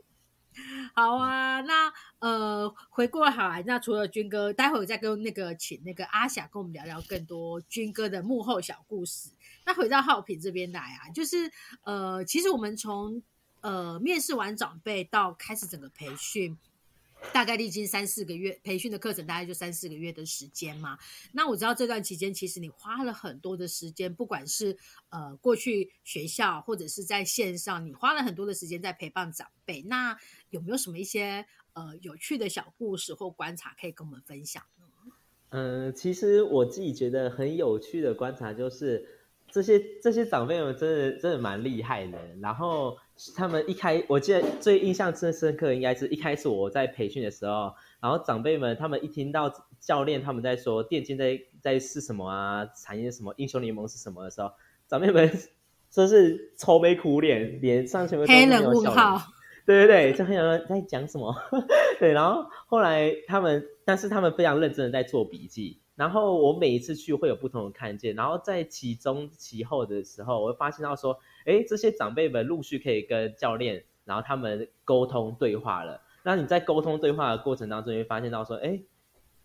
[0.94, 9.30] 好啊，那呃，回过来，那除了军哥，待会儿再跟那个请那个阿霞跟我们聊聊更多军哥的幕后小故事。
[9.64, 11.50] 那回到浩平这边来啊，就是
[11.84, 13.22] 呃，其实我们从
[13.60, 16.56] 呃面试完长辈到开始整个培训。
[17.32, 20.98] 大概历经三四个月培训的课程，大概就三四个月的时间嘛。
[21.30, 24.76] 那我知道这段期间，其实你花了很多的时间，不管是
[25.08, 29.82] 呃过去学校或者是在线上，你花了很多的时间在陪伴长辈。
[29.82, 30.18] 那
[30.50, 34.86] 有没有什么一些呃有趣的小故事或观察可以跟我们分享呢？
[35.50, 39.20] 嗯，其实我自己觉得很有趣的观察就是。
[39.52, 42.96] 这些这些长辈们真的真的蛮厉害的，然后
[43.36, 54.50] 他们一开，我记得最印象最深刻，应该是一开始我在培训的时候，然后长辈们他们一听到教练他们在说电竞在在是什么啊，产业什么，英雄联盟是什么的时候，
[54.88, 55.30] 长辈们
[55.92, 59.20] 说是愁眉苦脸，脸上全部黑人问号，
[59.66, 61.36] 对对对，就很想在讲什么，
[62.00, 65.81] 对，然后后来他们，但是他们非常认真的在做笔记。
[65.94, 76.00] 然后我每一次去会有不同的看见，然后在其中其后的时候，我会发现到说，哎，这些长辈们陆续可以跟教练，然后他们沟通对话了。
[76.24, 78.80] 那你在沟通对话的过程当中，你会发现到说，哎，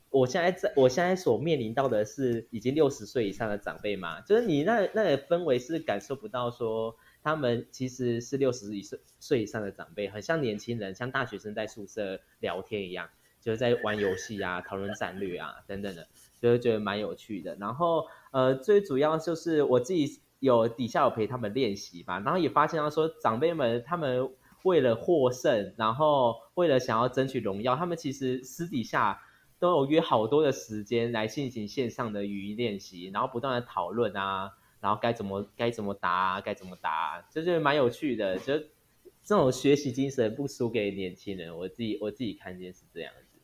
[0.10, 13.10] 我现在在我现在所面临到的是已经六十岁以上的长辈嘛，就是你那那个氛围是感受不到说他们其实是六十岁岁以上的长辈，很像年轻人，像大学生在宿舍聊天一样，
[13.42, 16.08] 就是在玩游戏啊、讨论战略啊等等的。
[16.40, 24.30] 就会觉得蛮有趣的，然后呃，最主要就是我自己有底下有陪他们练习吧，然后也发现到说长辈们他们
[24.64, 29.22] 为了获胜，然后为了想要争取荣耀，他们其实私底下
[29.58, 38.54] 都有约好多的时间来进行线上的语音练习，然后不断的讨论啊，然后该怎么该怎么答，该怎么答，就是蛮有趣的，就
[39.24, 43.40] 这种学习精神不输给年轻人，我自己我自己看见是这样子，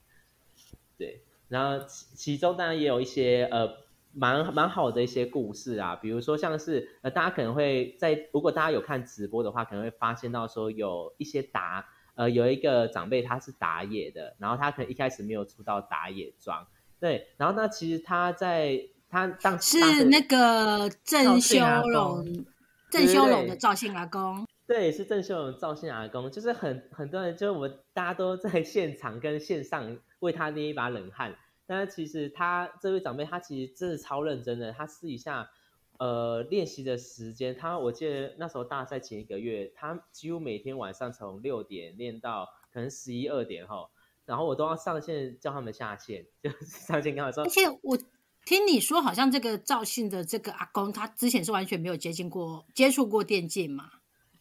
[0.98, 1.24] 对。
[1.54, 3.70] 然后其其中当然也有一些呃
[4.12, 11.86] 蛮蛮好的一些故事啊，比如说像是呃大家可能会在如果大家有看直播的话，可能会发现到说有一些打
[12.16, 16.66] 呃有一个长辈他是打野的，然后他可能一开始没有出到打野装，
[17.00, 21.60] 对，然后那其实他在他当是那个郑修
[21.92, 22.46] 龙
[22.90, 31.36] 郑修龙的赵姓阿公，对，是郑修龙赵信阿公，就是很很多人就是我们大家都在现场跟线上为他捏一把冷汗。
[31.66, 34.74] 但是其实他这位长辈，他其实真的超认真的。
[34.74, 35.50] 他私底下，
[35.98, 43.90] 呃，练习的时间，他我记得那时候大赛前一个月，他几乎每天晚上从六点练到可能十一二点哈，
[44.26, 47.44] 然后我都要上线叫他们下线，就 上线跟他说。
[47.44, 47.98] 而且我
[48.46, 53.90] 听你说，好像这个赵信的这个阿公，他之前是完全没有接近过、接触过电竞嘛？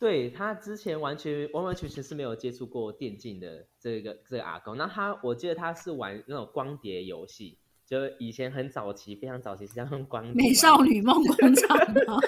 [0.02, 10.32] 对他之前完全完完全全是没有接触过电竞的这个这个阿公，那他我记得他是玩那种光碟游戏，就以前很早期非常早期是用光碟。
[10.34, 12.18] 美少女梦 工厂吗？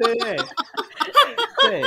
[0.00, 0.36] 对对
[1.66, 1.80] 对，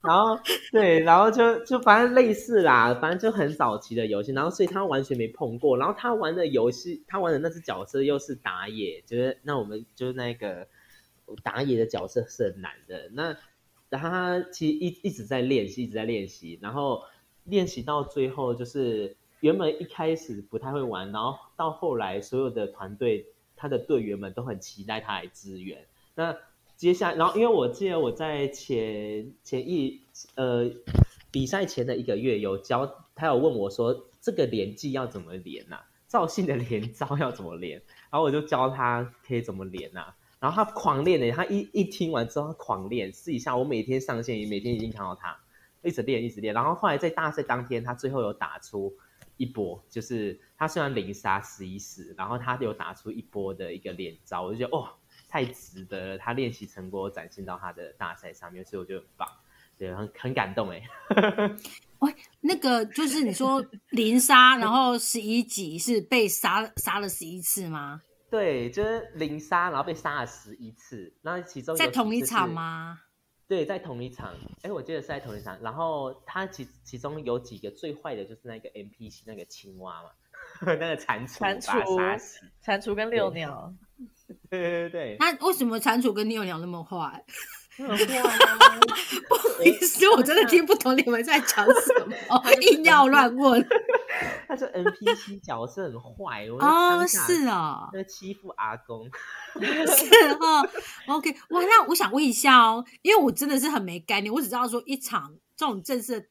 [0.00, 0.40] 然后
[0.72, 10.66] 对，然后就就反正类似啦，反正就很早期的游戏，然后所以他完全没碰过，然后他玩的游戏，他玩的那只角色又是打野，就是那我们就是那个
[11.42, 13.36] 打野的角色是很难的那。
[13.88, 17.02] 然后他其实一一直在练习，一直在练习，然后
[17.44, 25.86] 练习到最后，就是原本一开始不太会玩，然后到后来所有的团队他的队员们都很期待他来支援。
[26.14, 26.36] 那
[26.76, 30.00] 接下来，然后因为我记得我在前前一
[30.34, 30.70] 呃
[31.30, 35.80] 比赛前的一个月有教他有问我说这个连技要怎么连呐？
[36.06, 37.82] 赵信的连招要怎么连？
[38.10, 40.14] 然后我就教他可以怎么连呐。
[40.40, 43.12] 然后他狂练的，他一一听完之后，他狂练。
[43.12, 45.36] 试一下，我每天上线，也每天已经看到他
[45.82, 46.54] 一直练，一直练。
[46.54, 48.94] 然后后来在大赛当天，他最后有打出
[49.36, 54.88] 一波，就是他虽然零杀十一死，然后他有打出一波的一个连招，我就觉得哦，
[55.28, 59.28] 太值得了，他练习成果展现到他的大赛上面，所以我觉得很棒，
[59.76, 60.82] 对，很很感动哎。
[61.98, 68.02] 喂，那个就是你说零杀，然后十一级是被杀杀了十一次吗？
[68.30, 73.00] 对，就是零杀，然后被杀了十一次，那其中在同一场吗？
[73.46, 75.58] 对，在同一场，哎，我记得是在同一场。
[75.62, 80.10] 然后他其其中有几个最坏的就是那个 NPC 那个青蛙嘛，
[80.60, 82.20] 那个蟾蜍，蟾蜍，
[82.60, 83.72] 蟾蜍跟六 鸟。
[84.50, 85.16] 对对对。
[85.18, 87.24] 那为什么蟾蜍跟六鸟那么坏？
[87.86, 93.64] 不好意思，我真的听不懂你们在讲什么，硬要乱问。
[94.48, 99.08] 他说 NPC 角色很坏，哦，是啊，在欺负阿公，
[99.60, 100.68] 是哦。
[101.06, 106.26] OK，哇，那我想问一下哦，因为我真的是很没概念，我只知道说一场这种正式的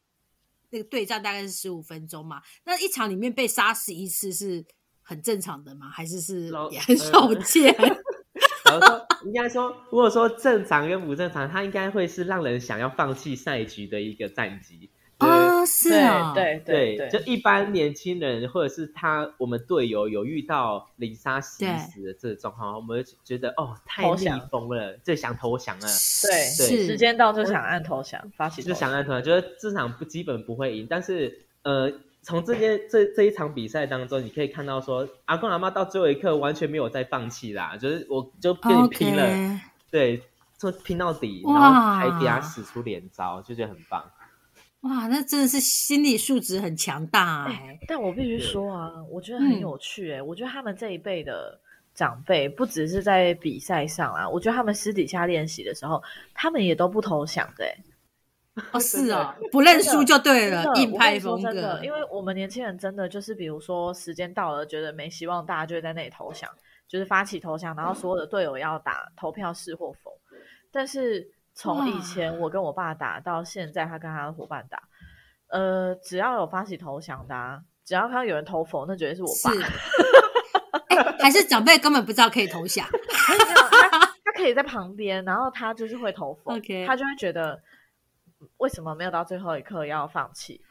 [0.72, 4.66] 那个对战大概是十五分钟嘛，那一场里面被杀死一次是
[5.02, 5.90] 很正常的吗？
[5.90, 7.74] 还是是也很少见？
[8.68, 14.90] 然后说，应该说，如果说正常跟不正常，它应该会是让人想要放弃赛局的一个战绩。
[15.18, 25.88] 啊，是啊，对对，就一般年轻人或者是他我们队友有遇到零杀死死的这个状况，我们觉得哦太逆风了，就想投降了。
[26.22, 30.86] 对对，时间到就想按投降，发起就想按投降，觉得这场不基本不会赢。
[30.88, 40.22] 但是呃，从这些这这一场比赛当中，你可以看到说阿公阿妈到最后一刻完全没有再放弃啦，就是我就跟你拼了，对，
[40.58, 44.04] 就拼到底，然后还给他使出连招，就觉得很棒。
[44.82, 47.80] 哇，那真的是心理素质很强大哎！
[47.88, 50.22] 但我必须说啊，我觉得很有趣哎。
[50.22, 51.60] 我觉得他们这一辈的
[51.96, 56.02] 长辈，不只是在比赛上啊，我觉得他们私底下练习的时候，
[56.34, 57.66] 他们也都不投降的。
[58.74, 61.80] 哦，是啊， 不认输就对了，硬派风格。
[61.84, 66.50] 因为我们年轻人真的就是，比如说时间到了，觉得没希望，大家就会在那里投降，
[66.88, 70.20] 就是发起投降，然后所有的队友要打投票是或否。
[70.72, 71.32] 但是。
[71.60, 74.80] 从以前我跟我爸打到现在，他跟他的伙伴打，
[75.50, 79.50] 呃，只要有发起投降的，啊只要看到有人投否，那绝对是我爸。
[81.20, 83.90] 还是长辈根本不知道可以投降，他
[84.24, 86.52] 他可以在旁边，然后他就是会投否，
[86.86, 87.60] 他就会觉得
[88.58, 90.62] 为什么没有到最后一刻要放弃？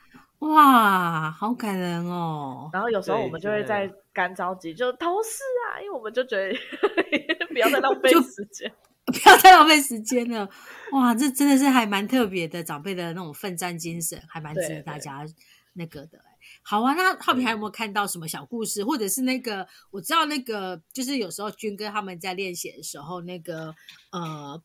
[0.41, 2.69] 哇，好感人哦！
[2.73, 6.53] 然后有时候我们就会在干着急，就投是啊，因为我们就觉得
[7.49, 8.71] 不要再浪费时间。
[9.07, 10.49] 不要再浪费时间了，
[10.91, 15.25] 哇，这真的是还蛮特别的，长辈的那种奋战精神，还蛮值得大家
[15.75, 16.19] 那个的。
[16.63, 23.73] 好啊，那浩平还有没有看到什么小故事，或者是那个我知道那个就是有时候军哥他们在练习的时候，那个
[24.11, 24.61] 呃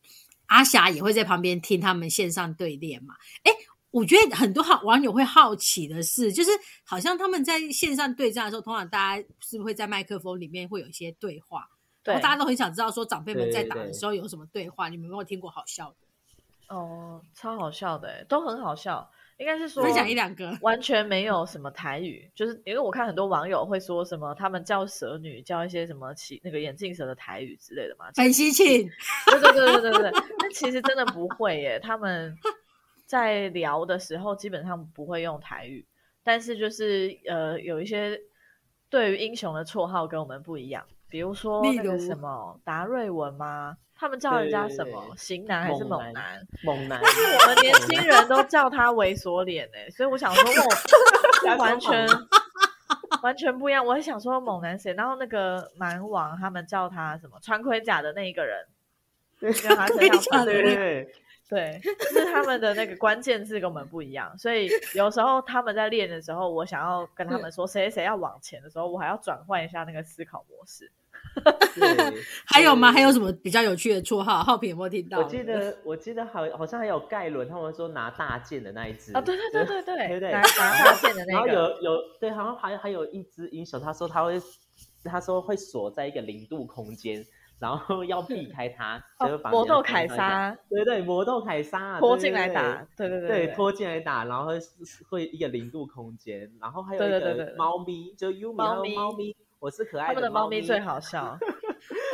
[0.52, 3.14] 阿霞也会在旁边听他们线上对练嘛？
[3.42, 3.50] 哎，
[3.90, 6.50] 我觉得很多好网友会好奇的是，就是
[6.84, 11.66] 好像他们在线上对战的时候，通常大家是不是会在麦克风里面会有一些对话？
[12.02, 15.96] 对，大家都很想知道说长辈们在打的时候有什么对话，你们有没有听过好笑的？
[16.74, 19.10] 哦，超好笑的，都很好笑。
[19.38, 28.82] 应该是说分享一两个， 完全没有什么台语，就是因为我看很多网友会说什么，他们叫蛇女，叫一些什么起那个眼镜蛇的台语之类的嘛，很稀奇。
[29.26, 31.80] 对对对对对对，那其实真的不会耶。
[31.80, 32.36] 他们
[33.06, 35.86] 在聊的时候基本上不会用台语，
[36.22, 38.20] 但是就是呃有一些
[38.88, 40.84] 对于英雄的绰号跟我们不一样。
[41.12, 43.76] 比如说那个什么达瑞文吗？
[43.94, 46.44] 他们叫人家什么型男还是猛男？
[46.64, 46.98] 猛男。
[47.02, 50.42] 但是我们年轻人都叫他猥琐脸哎，所以我想说，
[51.52, 52.08] 我完全
[53.22, 53.84] 完全不一样。
[53.84, 54.94] 我很想说猛男谁？
[54.94, 58.66] 然后那个蛮王他们叫他什么穿盔甲的那一个人，
[59.52, 61.14] 叫他身上对对对。
[61.48, 61.78] 对，
[62.10, 70.90] 是他们的那个关键字跟我们不一样，所以有时候他们在练的时候，我想要跟他们说谁谁要往前的时候，我还要转换一下那个思考模式。
[72.46, 72.92] 还有吗？
[72.92, 74.42] 还有什么比较有趣的绰号？
[74.42, 75.18] 浩平有没有听到？
[75.18, 80.32] 我记得，我记得好好像还有盖伦，他们说拿大剑的那一只啊，对对对对对，对对？
[80.32, 81.46] 拿大剑的那个。
[81.52, 84.40] 然后有有对，好像还还有一只英雄，他说他会
[85.04, 87.24] 他说会锁在一个零度空间。
[87.58, 89.00] 然后要避开他，
[89.48, 94.50] 魔斗凯撒，对对，魔斗凯撒拖进来打，对对对，拖进来打，然后
[95.08, 98.58] 会一个零度空间，然后还有一个猫咪，就优米
[98.96, 99.36] 猫咪。
[99.62, 101.38] 我是可爱的他们的猫咪最好笑，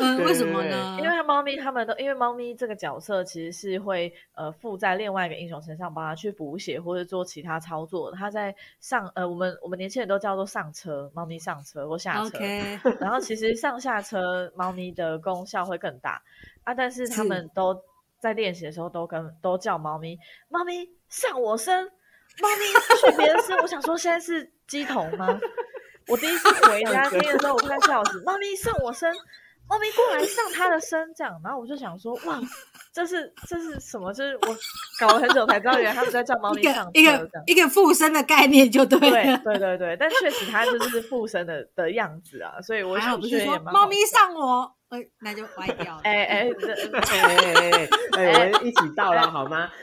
[0.01, 0.99] 嗯， 为什么呢？
[1.01, 8.13] 因为猫咪他们都因为猫咪这个角色其实是会呃附在另外一个英雄身上，帮他去补血或者做其他操作。
[8.13, 12.39] 他在上呃，我们我们年轻人都叫做上车，猫咪上车或下车。
[13.01, 16.23] 然后其实上下车猫咪的功效会更大
[16.65, 17.83] 啊，但是他们都
[18.21, 20.19] 在练习的时候都跟都叫猫咪，
[20.51, 21.91] 猫咪上我身。
[22.41, 25.27] 猫咪去别人身，我想说现在是鸡头吗？
[26.09, 29.15] 我第一次回家听的时候，我快笑死，猫咪上我身。
[29.71, 32.41] 猫咪过来上他的身，这样，然后我就想说，哇，
[32.91, 34.11] 这是这是什么？
[34.15, 34.57] 就是我
[34.99, 39.95] 搞了很久才知道，原来他们在叫猫咪上一个一个附身的概念，就对，对对对对。
[40.01, 46.01] 但确实它就是附身的的样子啊，所以我想不是说猫咪上我，哎，那就歪掉了。
[46.05, 46.49] 哎哎哎
[47.53, 49.71] 哎哎，我们一起到了好吗？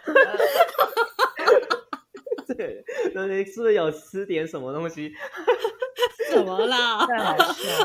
[2.57, 5.13] 对，那你是不是有吃点什么东西？
[6.35, 7.05] 怎么啦？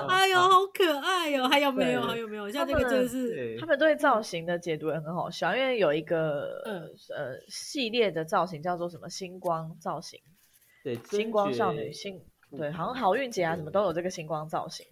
[0.08, 1.48] 哎呦，好可爱哟！
[1.48, 2.02] 还有没有？
[2.02, 2.50] 还有没有？
[2.50, 6.80] 像这个真的是，他们对造型的解读也很好笑，因为有一个呃
[7.16, 10.20] 呃系列的造型叫做什么星光造型，
[10.82, 12.20] 对，星光少女星，
[12.56, 14.86] 对，好像好运节啊什么都有这个星光造型。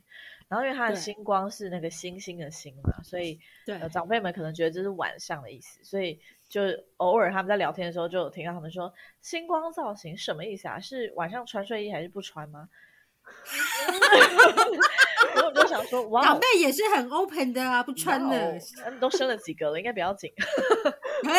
[0.48, 6.62] 然后因为它的星光是那个星星的星嘛，所以对长辈们可能觉得这是晚上的意思，所以就
[6.96, 8.90] 偶尔他们在聊天的时候就有听到他们说
[9.20, 10.80] 星光造型什么意思啊？
[10.80, 12.66] 是晚上穿睡衣还是不穿吗？
[15.44, 20.30] 我就想说，哇，长辈也是很 open 的啊，不穿的，他们都生了几个了，应该比较紧。
[21.22, 21.32] 对，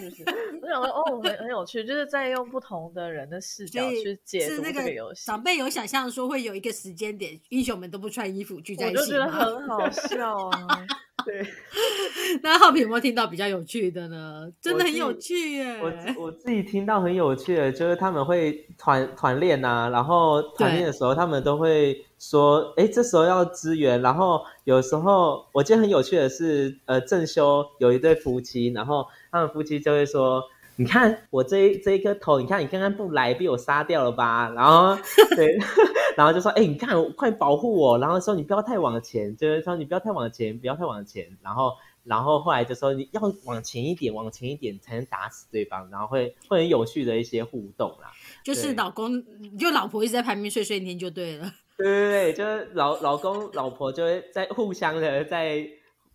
[0.10, 0.58] 是不是？
[0.62, 5.26] 我想说，哦，很很有趣，就是在用不同的人的视角去解读这个游戏。
[5.26, 10.86] 长辈有想象说会有一个时间点，英雄们都不穿衣服聚在一起，我就觉得很好笑啊。
[11.24, 11.46] 对，
[12.42, 14.50] 那浩平有没有听到比较有趣的呢？
[14.60, 15.78] 真的很有趣耶！
[15.82, 30.42] 我我自己听到很有趣的，就是他们会团团练呐，然后团练的时候，他们都会说：“哎，这时候要支援。”然后有时候我记得很有趣的是，呃，正修有一对夫妻，然后他们夫妻就会说。
[30.80, 34.50] 你看我这一这一颗头，你看你刚刚不来，被我杀掉了吧？
[34.56, 34.96] 然后
[35.36, 35.58] 对，
[36.16, 37.98] 然后就说，哎，你看，快保护我！
[37.98, 41.28] 然后说你不要太往前，就是说你不要太往前，不要太往前。
[41.42, 48.10] 然后，然后后来就说你要往前一点，往前一点才能打死对方，然后会会很有趣的一些互动啦。
[48.42, 49.22] 就是老公
[49.58, 51.52] 就老婆一直在旁边碎碎念就对了。
[51.76, 55.68] 对对对，就是老老公老婆就会在互相的在。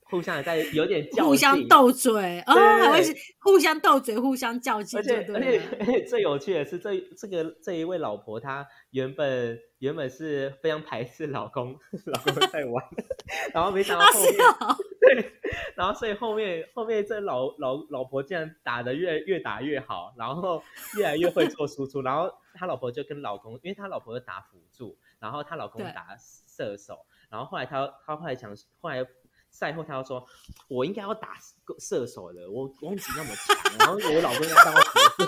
[0.08, 5.26] 互相在有点互相斗嘴哦，还会是互相斗嘴、互相较劲，而且
[5.80, 11.76] 而且最有趣的是，这这个这一位老婆，她原本原本是非常排斥老公，
[12.06, 12.86] 老公在玩，
[13.52, 14.34] 然后没想到后面
[15.02, 15.32] 对，
[15.76, 20.62] 然后所以后面后面这老老老婆竟然打的越越打越好，然后
[21.00, 29.04] 越来越会做输出，然后他老婆就跟老公，因为他老婆打辅助，然后他老公打射手，然后后来他他后来想后来。
[29.56, 30.24] 赛后，他要说
[30.68, 31.30] ：“我应该要打
[31.80, 35.24] 射手的，我攻击那么强，然后我老公要当我辅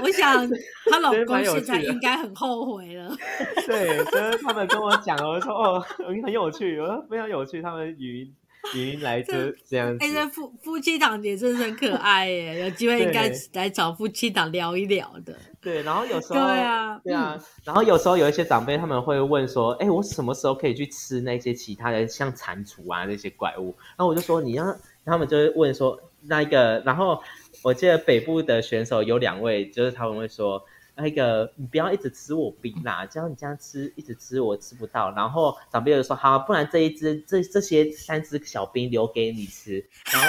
[0.02, 0.48] 我想
[0.90, 3.14] 她老公现在应该很后悔了。
[3.66, 8.34] 对，就是他们跟我讲，我说：“哦，很有趣，我说非常有趣。”他们语音。
[8.74, 9.32] 语音来就
[9.64, 15.38] 这样子，哎，这夫夫妻档也真是很可爱耶，有机会应该来找夫妻档聊一聊的。
[15.66, 23.74] 对，然后有时候对啊，对啊，然后有时候有一些长辈他们会问说，哎，我什么时候可以去吃那些其他的像蟾蜍啊那些怪物？
[23.96, 24.64] 然后我就说你要，
[25.04, 27.20] 他们就会问说那一个，然后
[27.62, 30.64] 我记得北部的选手有两位，就是他们会说。
[30.98, 35.12] 那个，你不要一直吃我冰啦，这样你这样吃，一直吃我吃不到。
[35.14, 40.28] 然后长辈就说：“好，不然这一只这这些三只小兵留给你吃。”然后，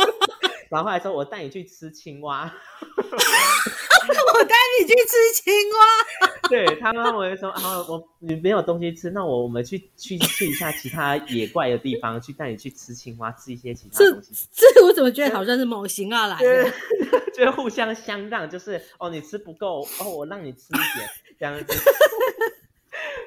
[0.70, 2.50] 然后后来说：“我带你去吃青蛙。”
[4.80, 6.38] 你去吃青蛙。
[6.48, 16.72] 对他们会说：“啊，我你没有东西吃，那我我们去去去一下其他野怪的地方，去带你去吃青蛙，吃一些其他东西。”这我怎么觉得好像是某型啊来的？
[17.34, 21.74] 就互相相让，就是哦，你吃不够哦，我让你吃一点这样子。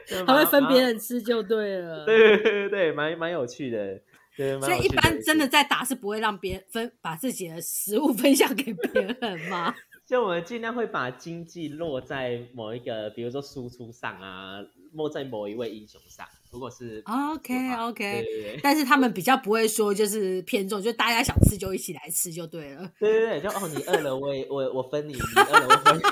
[0.25, 2.05] 他会分别人吃就对了。
[2.05, 3.99] 对对对对，蛮蛮有趣的。
[4.37, 9.75] 对，所以一般真的在打是不会让别人分把自己的食物分享给别人吗？
[10.07, 16.25] 就我们尽量会把经济落在某一个，比如说输出上啊，落在某一位英雄上。
[16.49, 22.89] 如果是 OK OK，但是他们比较不会说就是偏重，就大家想吃就一起来吃就对了。
[22.97, 26.01] 对对对，就哦，你饿了我也我我分你，你饿了我分你。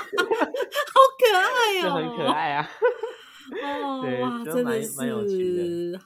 [0.92, 2.68] 好可爱哦，很可爱啊。
[3.64, 5.98] 哦哇，真的是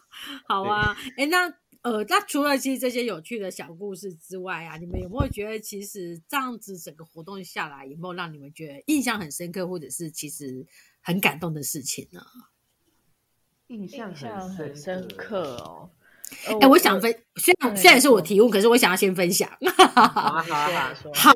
[0.47, 0.97] 好啊。
[1.16, 1.53] 哎，那。
[1.83, 10.66] 呃，那除了其实这些有趣的小故事之外啊，你们有没有觉得其实这样子整个活动下来，有没有让你们觉得印象很深刻，或者是其实
[11.01, 12.20] 很感动的事情呢？
[13.68, 14.14] 印象
[14.51, 15.91] 很深刻哦。
[16.61, 19.51] 哎，我想分，虽然虽然是我提问，可是我想要先分享。
[19.76, 20.43] 好好好，
[21.14, 21.33] 好，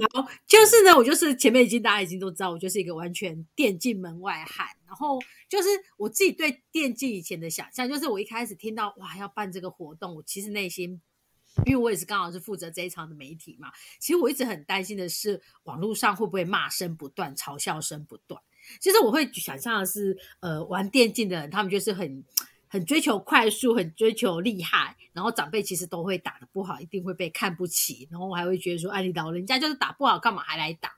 [0.46, 4.66] 就是呢，我就是前面已经大家已经都知道，我就是一个完全电竞门外汉。
[4.86, 5.18] 然后
[5.48, 11.00] 就是我自己对电竞以前的想象，就是我一开始听到哇要办这个活动，我其实内心
[11.66, 13.72] 因为我也是刚好是负责这一场的媒体嘛。
[13.98, 18.40] 其实我一直很担心的是，网络上会不会骂声不断，嘲笑声不断。
[18.80, 22.24] 其实我会想象的是，呃，玩电竞的人，他们就是很
[22.74, 30.90] 很追求快速，很追求厉害，然后长辈其实都会打的不好，一定会被看不起，然后我还会觉得说，哎，你老人家就是打不好，干嘛还来打？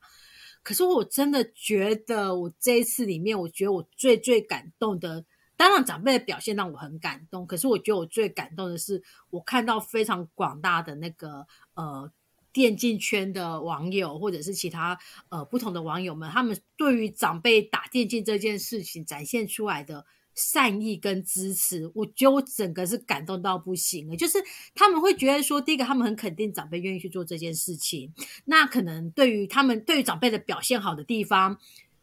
[0.62, 7.46] 可是我真的觉得，我这一次里面，我觉得我最最感动的，当然长辈的表现让我很感动。
[7.46, 12.10] 可是我觉得我最感动的是，我看到非常广大的那个呃。
[12.52, 14.98] 电竞圈的网友，或者是其他
[15.28, 20.06] 呃不同的网友们，他们对于长辈打电竞这件事情展现出来的
[20.36, 24.16] 善意跟支持，我觉得我整个是感动到不行了。
[24.16, 24.38] 就是
[24.74, 28.12] 他们会觉得说，第一个他们很肯定长辈愿意去做这件事情，
[28.44, 31.58] 那可能对于他们对于长辈的表现好的地方，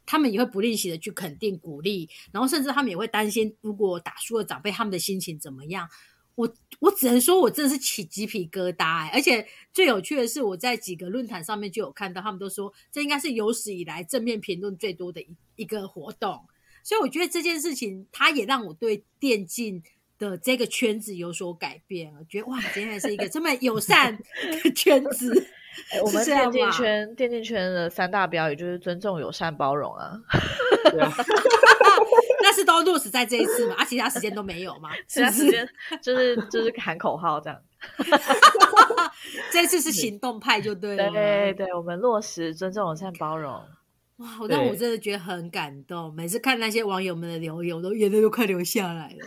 [0.05, 5.87] 他们也会不吝惜的去肯定鼓励，然后甚至他们也会担心，如果打输了长辈，他们的心情怎么样。
[6.35, 9.11] 我我只能说，我真的是起鸡皮疙瘩哎！
[9.13, 15.27] 而且最有趣的是，我在几个论坛上面就有看到，他们都说这应该是有史以来正面评论最多的一
[15.57, 16.43] 一个活动。
[16.83, 19.81] 所以我觉得这件事情，它也让我对电竞
[20.19, 22.13] 的这个圈子有所改变。
[22.19, 24.17] 我觉得哇，今天是一个这么友善
[24.61, 25.47] 的圈子。
[26.03, 30.13] 我们电竞圈电竞圈的三大标语就是尊重、友善、包容啊。
[32.43, 33.75] 那是都落实在这一次嘛？
[33.79, 34.91] 啊，其他时间都没有嘛？
[35.07, 35.67] 其他时间
[35.99, 37.59] 就是就是喊口号这样。
[39.51, 41.09] 这次是行动派就对了。
[41.09, 43.59] 对对，我们落实尊重、友善、包容。
[44.17, 46.13] 哇，让我真的觉得很感动。
[46.13, 49.25] 每次看那些网友们的留言，我都眼泪都快流下来了。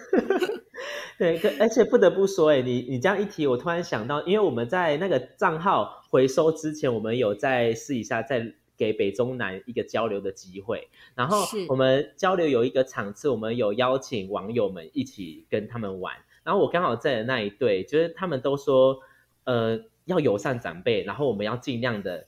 [1.19, 10.89] 对，而且不得不说，哎，你你这样一提，我突然想到，因为我们在那个账号回收之前，我们有在试一下，在给北中南一个交流的机会。
[11.15, 16.15] 然后我们交流有一个场次，我们有邀请网友们一起跟他们玩。
[16.45, 19.01] 然后我刚好在的那一队，就是他们都说，
[19.45, 22.27] 呃，要友善长辈，然后我们要尽量的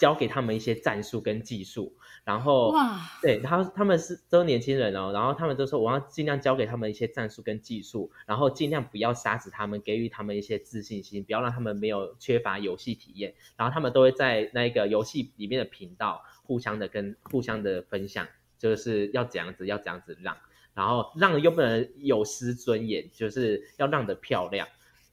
[0.00, 1.94] 教给他们一些战术跟技术。
[2.24, 13.34] 然后哇，对，然后他们是都年轻人哦，然后他们都说我要尽量教给他们一些战术跟技术，然后尽量不要杀死他们，给予他们一些自信心，不要让他们没有缺乏游戏体验。
[13.56, 18.26] 然后他们都会在那个游戏里面的频道互相的跟互相的分享，
[18.58, 20.36] 就是要怎样子要怎样子让，
[20.74, 24.68] 然后让又不能有失尊严，就是要让的漂亮。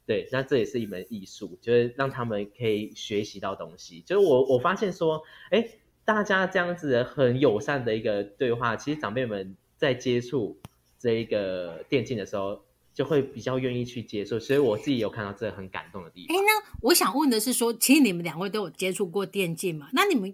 [0.07, 4.01] 对，那这也是一门艺术，就是让他们可以学习到东西。
[4.01, 5.69] 就是我我发现说，哎。
[6.07, 10.57] 大家这样子很友善的一个对话，其实长辈们在接触
[10.97, 14.39] 这一个电竞的时候，就会比较愿意去接受。
[14.39, 16.33] 所以我自己有看到这很感动的地方。
[16.33, 19.89] 哎，那我想问的是，说其实你们两位都有接触过电竞嘛？
[19.91, 20.33] 那你们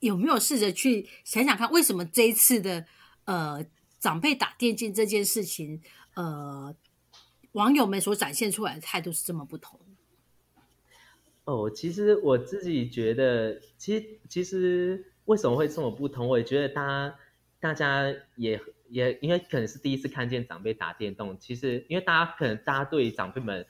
[0.00, 2.84] 有没有试着去想想看，为什么这一次的
[3.24, 3.64] 呃
[3.98, 5.80] 长辈打电竞这件事情，
[6.12, 6.76] 呃
[7.52, 9.80] 网友们所展现出来的态度是这么不同？
[11.44, 16.28] 哦，其实我自己觉得，其实其实为什么会这么不同？
[16.28, 17.18] 我也觉得大家
[17.58, 21.36] 大家也也因为可能是第一次看见长辈打电动。
[21.40, 23.66] 其实因为大家可能大家对长辈们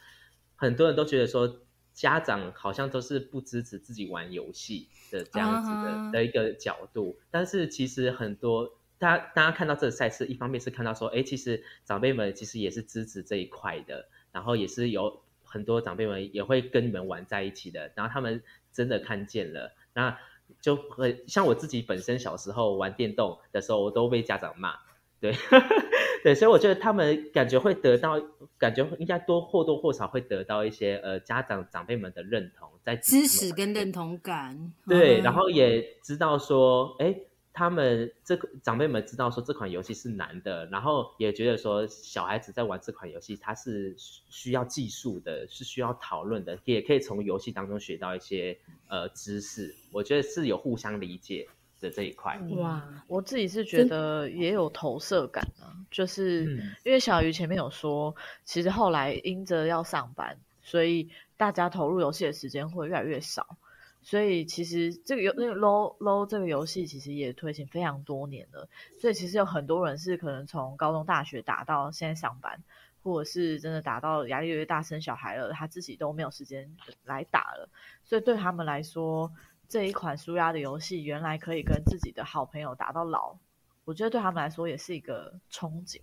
[0.57, 1.61] 很多人都觉得说，
[1.95, 7.18] 家长好像都是不支持自己玩游戏的这样子的的一个角度。
[7.31, 8.70] 但是其实很多
[9.01, 15.22] 大家大家看到这个赛事，一方面是看到说，哎，其实长辈们其实也是支持这一块的，然后也是有。
[15.53, 18.40] 很多长辈们也会跟你们玩在一起的，然后他们
[18.70, 20.16] 真的看见了，那
[20.61, 24.76] 就很像我自己本身小时候玩电动的时候，我都被家长骂，
[25.20, 25.34] 对
[26.22, 28.22] 对，所以我觉得他们感觉会得到，
[28.59, 37.22] 感觉应该多或多或少会得到一些呃家长长辈们的认同，在支持跟认同感，对，然后也知道说，哎。
[37.53, 48.57] 他们这个长辈们知道说这款游戏是难的，然后也觉得说小孩子在玩这款游戏，他是需要技术的，是需要讨论的，也可以从游戏当中学到一些
[48.88, 49.74] 呃知识。
[49.92, 51.48] 我觉得是有互相理解
[51.80, 52.40] 的这一块。
[52.57, 56.44] 哇，我自己是觉得也有投射感啊，就是
[56.84, 63.57] 因为小鱼前面有说，其实后来因着要上班，所以大家投入游戏的时间会越来越少。
[64.03, 72.62] 所以其实这个游那个 low low 这个游戏其实也推行非常多年了，所以其实有很多人是可能从高中大学打到现在上班，
[73.03, 76.74] 或者是真的打到压力越大生小孩了，他自己都没有时间
[77.05, 77.68] 来打了。
[78.03, 79.30] 所以对他们来说，
[79.68, 83.36] 这一款舒压的游戏原来可以跟自己的好朋友打到老，
[83.84, 86.01] 我觉得对他们来说也是一个憧憬。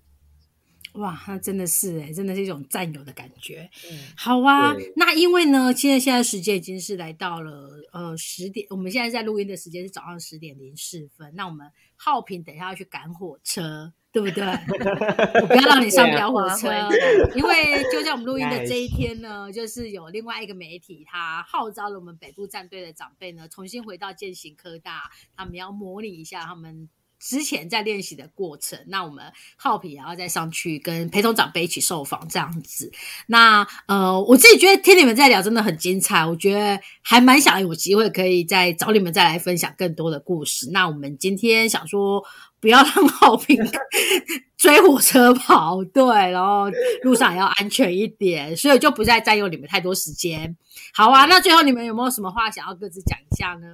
[0.94, 3.70] 哇，那真的是哎，真的是一种战友的感觉。
[3.92, 4.76] 嗯，好啊。
[4.96, 11.32] 那因为呢，现在现在时间已经是来到了呃十点，我们现在在录音的时间是早上十点零四分。
[11.36, 14.46] 那我们浩平等一下要去赶火车，对对不对？
[15.42, 16.90] 我不要让你上不了火车啊，
[17.36, 26.90] 因为就在我们录音的这一 天呢，就是有另外一个媒体，他号召了我们北部战队的长辈呢，重新回到践行科大，他们要模拟一下他们。
[27.20, 29.24] 之前在练习的过程，那我们
[29.56, 32.92] 浩平也要再上去跟陪同长辈一起受访这样子。
[33.28, 40.70] 那呃，我自己觉得听你们在聊真的很精彩，我觉得还蛮想有机会可以再找你们再来分享更多的故事。
[40.72, 42.24] 那我们今天想说，
[42.60, 43.58] 不要让浩平
[44.58, 46.70] 追火车跑，对，然后
[47.04, 50.56] 路上也要安全一点，所以就不再占用你们太多时间。
[50.94, 53.68] 好啊，那最后你们有没有什么话想要各自讲一下呢？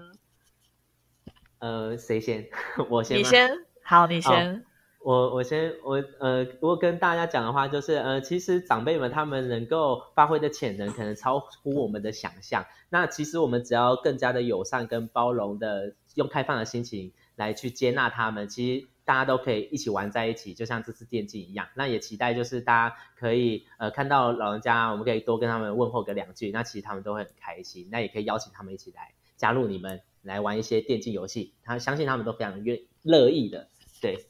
[1.63, 2.45] 呃，谁先？
[2.91, 3.17] 我先。
[3.17, 3.49] 你先。
[3.83, 4.65] 好，你先。
[4.99, 12.65] 我我先我呃，如果跟大家讲的话，就是呃，其实长辈们他们能够发挥的潜能，可能超乎我们的想象。
[12.89, 21.67] 那其实我们只要更加的友善跟包容的，用开放的心情来去接纳他们，其实大家都可以一起玩在一起，就像这次电竞一样。
[21.75, 27.87] 那也期待就是大家可以呃看到老人家，我们可以多跟他们问候个两句，那其实他们都会很开心。
[27.89, 30.01] 那也可以邀请他们一起来加入你们。
[30.23, 33.67] 来玩一些电竞游戏，他相信他们都非常愿乐意的。
[34.01, 34.25] 对，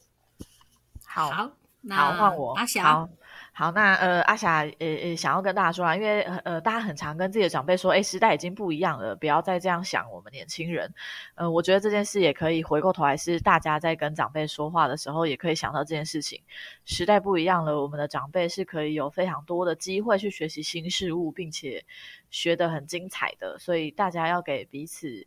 [1.06, 3.08] 好，好，那换我阿霞，好，
[3.52, 10.92] 好，那呃，阿霞呃呃，想要跟大家说啊，因为呃，大家很常跟自己的长辈说，哎，时代已经不一样了，不要再这样想我们年轻人。
[11.34, 16.40] 呃，我觉得这件事也可以回过头来，是大家在跟长辈说话的时候，也可以想到这件事情。
[16.84, 21.84] 时代不一样了，我们的长辈是可以有非常多的机会去学习新事物，并且
[22.30, 25.26] 学得很精彩的，所以大家要给彼此。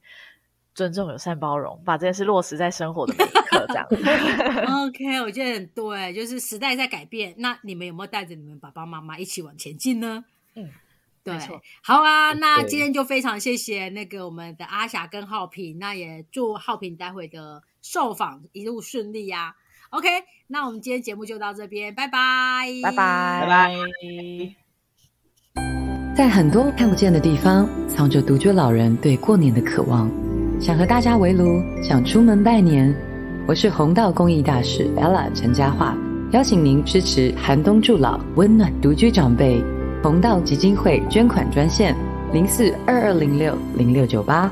[0.78, 3.88] 尊重、友善、包容，把这件事落实在生活的每一刻，这样。
[4.86, 7.34] OK，我觉得很对，就是时代在改变。
[7.40, 10.24] 那你们有没有带着你们爸爸妈妈一起往前进呢？
[10.54, 10.70] 嗯，
[11.24, 11.36] 对，
[11.82, 12.34] 好啊。
[12.34, 19.56] 那今天就非常谢谢那个我们的阿霞跟浩平，那也祝浩平待会的受访一路顺利呀。
[19.90, 20.08] OK，
[20.46, 23.74] 那我们今天节目就到这边，拜拜，拜拜，拜拜。
[26.16, 30.27] 在很多看不见的地方，藏着独居老人对过年的渴望。
[30.60, 32.94] 想和大家围炉，想出门拜年，
[33.46, 35.96] 我是红道公益大使 Ella 陈佳桦，
[36.32, 39.62] 邀请您支持寒冬助老，温暖独居长辈。
[40.02, 41.96] 红道基金会捐款专线：
[42.34, 44.52] 零四二二零六零六九八。